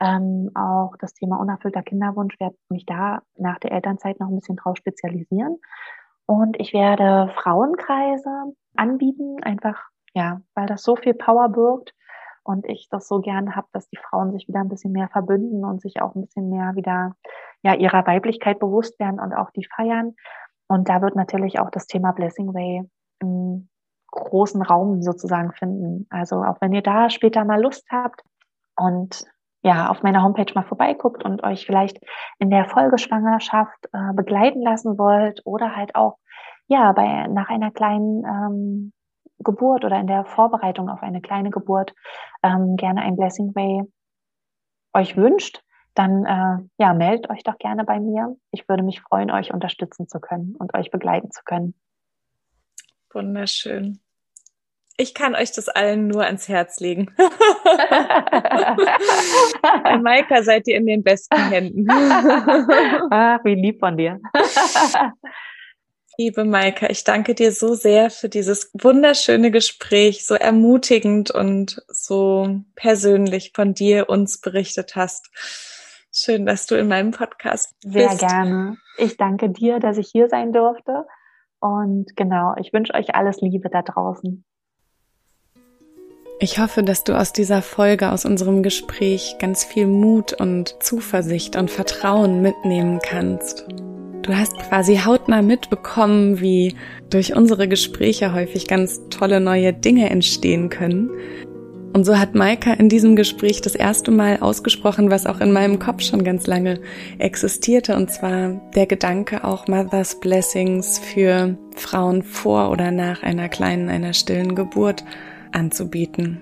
[0.00, 4.56] ähm, auch das Thema unerfüllter Kinderwunsch, werde mich da nach der Elternzeit noch ein bisschen
[4.56, 5.58] drauf spezialisieren.
[6.30, 9.82] Und ich werde Frauenkreise anbieten, einfach,
[10.14, 11.92] ja, weil das so viel Power birgt
[12.44, 15.64] und ich das so gerne habe, dass die Frauen sich wieder ein bisschen mehr verbünden
[15.64, 17.16] und sich auch ein bisschen mehr wieder
[17.64, 20.14] ja ihrer Weiblichkeit bewusst werden und auch die feiern.
[20.68, 23.68] Und da wird natürlich auch das Thema Blessing Way im
[24.12, 26.06] großen Raum sozusagen finden.
[26.10, 28.22] Also auch wenn ihr da später mal Lust habt
[28.76, 29.24] und
[29.62, 31.98] ja, auf meiner Homepage mal vorbeiguckt und euch vielleicht
[32.38, 36.19] in der Folgeschwangerschaft äh, begleiten lassen wollt oder halt auch
[36.70, 38.92] ja bei nach einer kleinen ähm,
[39.40, 41.94] Geburt oder in der Vorbereitung auf eine kleine Geburt
[42.42, 43.82] ähm, gerne ein Blessing Way
[44.92, 45.62] euch wünscht,
[45.94, 48.36] dann äh, ja, meldet euch doch gerne bei mir.
[48.52, 51.74] Ich würde mich freuen, euch unterstützen zu können und euch begleiten zu können.
[53.12, 54.00] Wunderschön.
[54.96, 57.10] Ich kann euch das allen nur ans Herz legen.
[59.82, 61.86] Bei Maika seid ihr in den besten Händen.
[61.90, 64.20] Ach, wie lieb von dir.
[66.20, 72.60] Liebe Maika, ich danke dir so sehr für dieses wunderschöne Gespräch, so ermutigend und so
[72.74, 75.30] persönlich von dir uns berichtet hast.
[76.12, 78.18] Schön, dass du in meinem Podcast bist.
[78.18, 78.76] Sehr gerne.
[78.98, 81.06] Ich danke dir, dass ich hier sein durfte.
[81.58, 84.44] Und genau, ich wünsche euch alles Liebe da draußen.
[86.38, 91.56] Ich hoffe, dass du aus dieser Folge, aus unserem Gespräch ganz viel Mut und Zuversicht
[91.56, 93.66] und Vertrauen mitnehmen kannst.
[94.22, 96.74] Du hast quasi hautnah mitbekommen, wie
[97.08, 101.10] durch unsere Gespräche häufig ganz tolle neue Dinge entstehen können.
[101.92, 105.78] Und so hat Maika in diesem Gespräch das erste Mal ausgesprochen, was auch in meinem
[105.80, 106.80] Kopf schon ganz lange
[107.18, 113.88] existierte, und zwar der Gedanke auch Mother's Blessings für Frauen vor oder nach einer kleinen,
[113.88, 115.04] einer stillen Geburt
[115.50, 116.40] anzubieten.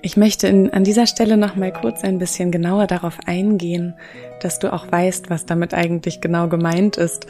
[0.00, 3.94] Ich möchte in, an dieser Stelle noch mal kurz ein bisschen genauer darauf eingehen,
[4.40, 7.26] dass du auch weißt, was damit eigentlich genau gemeint ist.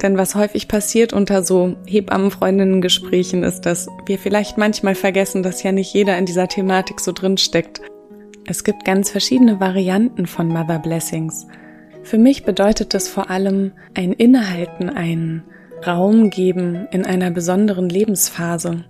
[0.00, 5.72] Denn was häufig passiert unter so Hebammenfreundinnen-Gesprächen ist, dass wir vielleicht manchmal vergessen, dass ja
[5.72, 7.80] nicht jeder in dieser Thematik so drin steckt.
[8.46, 11.48] Es gibt ganz verschiedene Varianten von Mother Blessings.
[12.04, 15.42] Für mich bedeutet das vor allem ein Innehalten, ein
[15.84, 18.84] Raum geben in einer besonderen Lebensphase,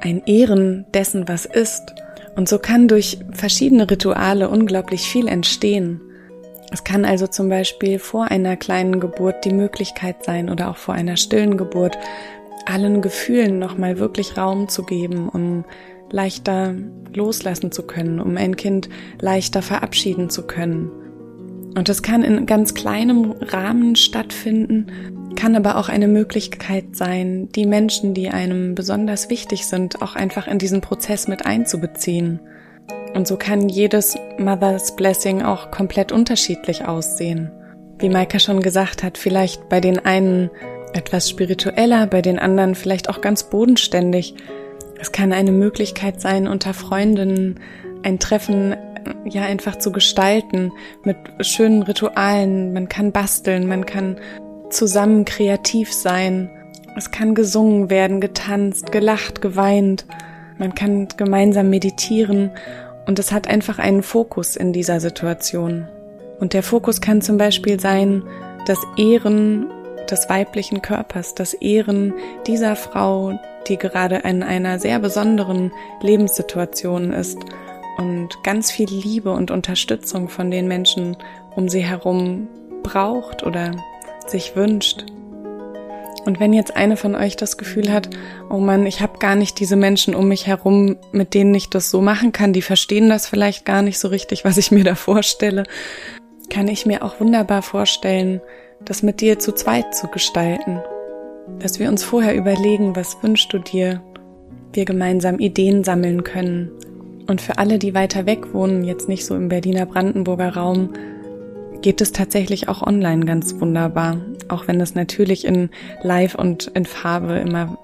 [0.00, 1.94] ein Ehren dessen, was ist
[2.36, 6.00] und so kann durch verschiedene Rituale unglaublich viel entstehen.
[6.72, 10.94] Es kann also zum Beispiel vor einer kleinen Geburt die Möglichkeit sein oder auch vor
[10.94, 11.96] einer stillen Geburt,
[12.66, 15.64] allen Gefühlen nochmal wirklich Raum zu geben, um
[16.10, 16.74] leichter
[17.14, 18.88] loslassen zu können, um ein Kind
[19.20, 20.90] leichter verabschieden zu können.
[21.76, 24.86] Und es kann in ganz kleinem Rahmen stattfinden,
[25.34, 30.46] kann aber auch eine Möglichkeit sein, die Menschen, die einem besonders wichtig sind, auch einfach
[30.46, 32.40] in diesen Prozess mit einzubeziehen.
[33.14, 37.50] Und so kann jedes Mother's Blessing auch komplett unterschiedlich aussehen.
[37.98, 40.50] Wie Maika schon gesagt hat, vielleicht bei den einen
[40.92, 44.34] etwas spiritueller, bei den anderen vielleicht auch ganz bodenständig.
[45.00, 47.60] Es kann eine Möglichkeit sein, unter Freundinnen
[48.02, 48.74] ein Treffen
[49.24, 50.72] ja einfach zu gestalten
[51.04, 52.72] mit schönen Ritualen.
[52.72, 54.16] Man kann basteln, man kann
[54.74, 56.50] zusammen kreativ sein.
[56.96, 60.06] Es kann gesungen werden, getanzt, gelacht, geweint.
[60.58, 62.50] Man kann gemeinsam meditieren
[63.06, 65.88] und es hat einfach einen Fokus in dieser Situation.
[66.40, 68.22] Und der Fokus kann zum Beispiel sein,
[68.66, 69.70] das Ehren
[70.10, 72.14] des weiblichen Körpers, das Ehren
[72.46, 75.72] dieser Frau, die gerade in einer sehr besonderen
[76.02, 77.38] Lebenssituation ist
[77.96, 81.16] und ganz viel Liebe und Unterstützung von den Menschen
[81.56, 82.48] um sie herum
[82.82, 83.70] braucht oder
[84.30, 85.04] sich wünscht.
[86.24, 88.08] Und wenn jetzt eine von euch das Gefühl hat,
[88.48, 91.90] oh Mann, ich habe gar nicht diese Menschen um mich herum, mit denen ich das
[91.90, 94.94] so machen kann, die verstehen das vielleicht gar nicht so richtig, was ich mir da
[94.94, 95.64] vorstelle,
[96.50, 98.40] kann ich mir auch wunderbar vorstellen,
[98.84, 100.80] das mit dir zu zweit zu gestalten.
[101.58, 104.02] Dass wir uns vorher überlegen, was wünschst du dir,
[104.72, 106.70] wir gemeinsam Ideen sammeln können.
[107.26, 110.90] Und für alle, die weiter weg wohnen, jetzt nicht so im Berliner Brandenburger Raum,
[111.84, 114.16] geht es tatsächlich auch online ganz wunderbar.
[114.48, 115.68] Auch wenn es natürlich in
[116.02, 117.76] Live und in Farbe immer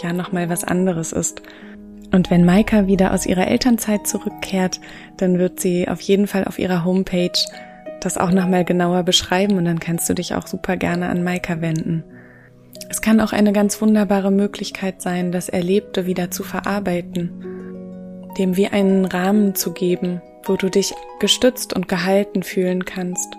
[0.00, 1.42] ja nochmal was anderes ist.
[2.12, 4.80] Und wenn Maika wieder aus ihrer Elternzeit zurückkehrt,
[5.16, 7.32] dann wird sie auf jeden Fall auf ihrer Homepage
[8.00, 11.60] das auch nochmal genauer beschreiben und dann kannst du dich auch super gerne an Maika
[11.60, 12.04] wenden.
[12.88, 18.68] Es kann auch eine ganz wunderbare Möglichkeit sein, das Erlebte wieder zu verarbeiten, dem wie
[18.68, 23.34] einen Rahmen zu geben, wo du dich gestützt und gehalten fühlen kannst.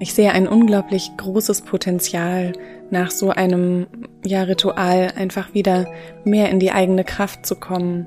[0.00, 2.52] Ich sehe ein unglaublich großes Potenzial,
[2.90, 3.86] nach so einem
[4.24, 5.86] ja, Ritual einfach wieder
[6.24, 8.06] mehr in die eigene Kraft zu kommen.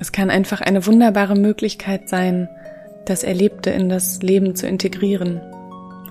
[0.00, 2.48] Es kann einfach eine wunderbare Möglichkeit sein,
[3.06, 5.40] das Erlebte in das Leben zu integrieren.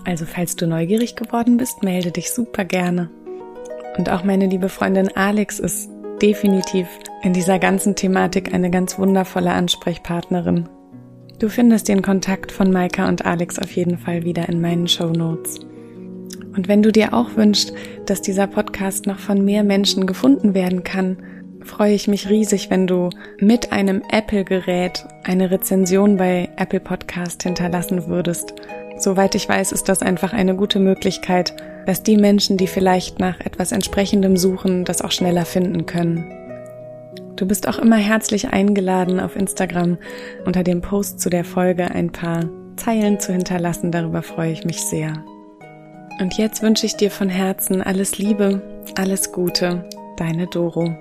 [0.06, 3.10] Also falls du neugierig geworden bist, melde dich super gerne.
[3.98, 5.90] Und auch meine liebe Freundin Alex ist
[6.22, 6.88] definitiv
[7.24, 10.70] in dieser ganzen Thematik eine ganz wundervolle Ansprechpartnerin.
[11.40, 15.10] Du findest den Kontakt von Maika und Alex auf jeden Fall wieder in meinen Show
[15.10, 15.60] Notes.
[16.56, 17.74] Und wenn du dir auch wünschst,
[18.06, 21.18] dass dieser Podcast noch von mehr Menschen gefunden werden kann,
[21.62, 23.10] freue ich mich riesig, wenn du
[23.40, 28.54] mit einem Apple-Gerät eine Rezension bei Apple Podcast hinterlassen würdest.
[28.98, 31.54] Soweit ich weiß, ist das einfach eine gute Möglichkeit,
[31.86, 36.45] dass die Menschen, die vielleicht nach etwas entsprechendem suchen, das auch schneller finden können.
[37.36, 39.98] Du bist auch immer herzlich eingeladen, auf Instagram
[40.46, 43.92] unter dem Post zu der Folge ein paar Zeilen zu hinterlassen.
[43.92, 45.24] Darüber freue ich mich sehr.
[46.22, 48.62] Und jetzt wünsche ich dir von Herzen alles Liebe,
[48.98, 49.84] alles Gute,
[50.18, 50.96] deine Doro.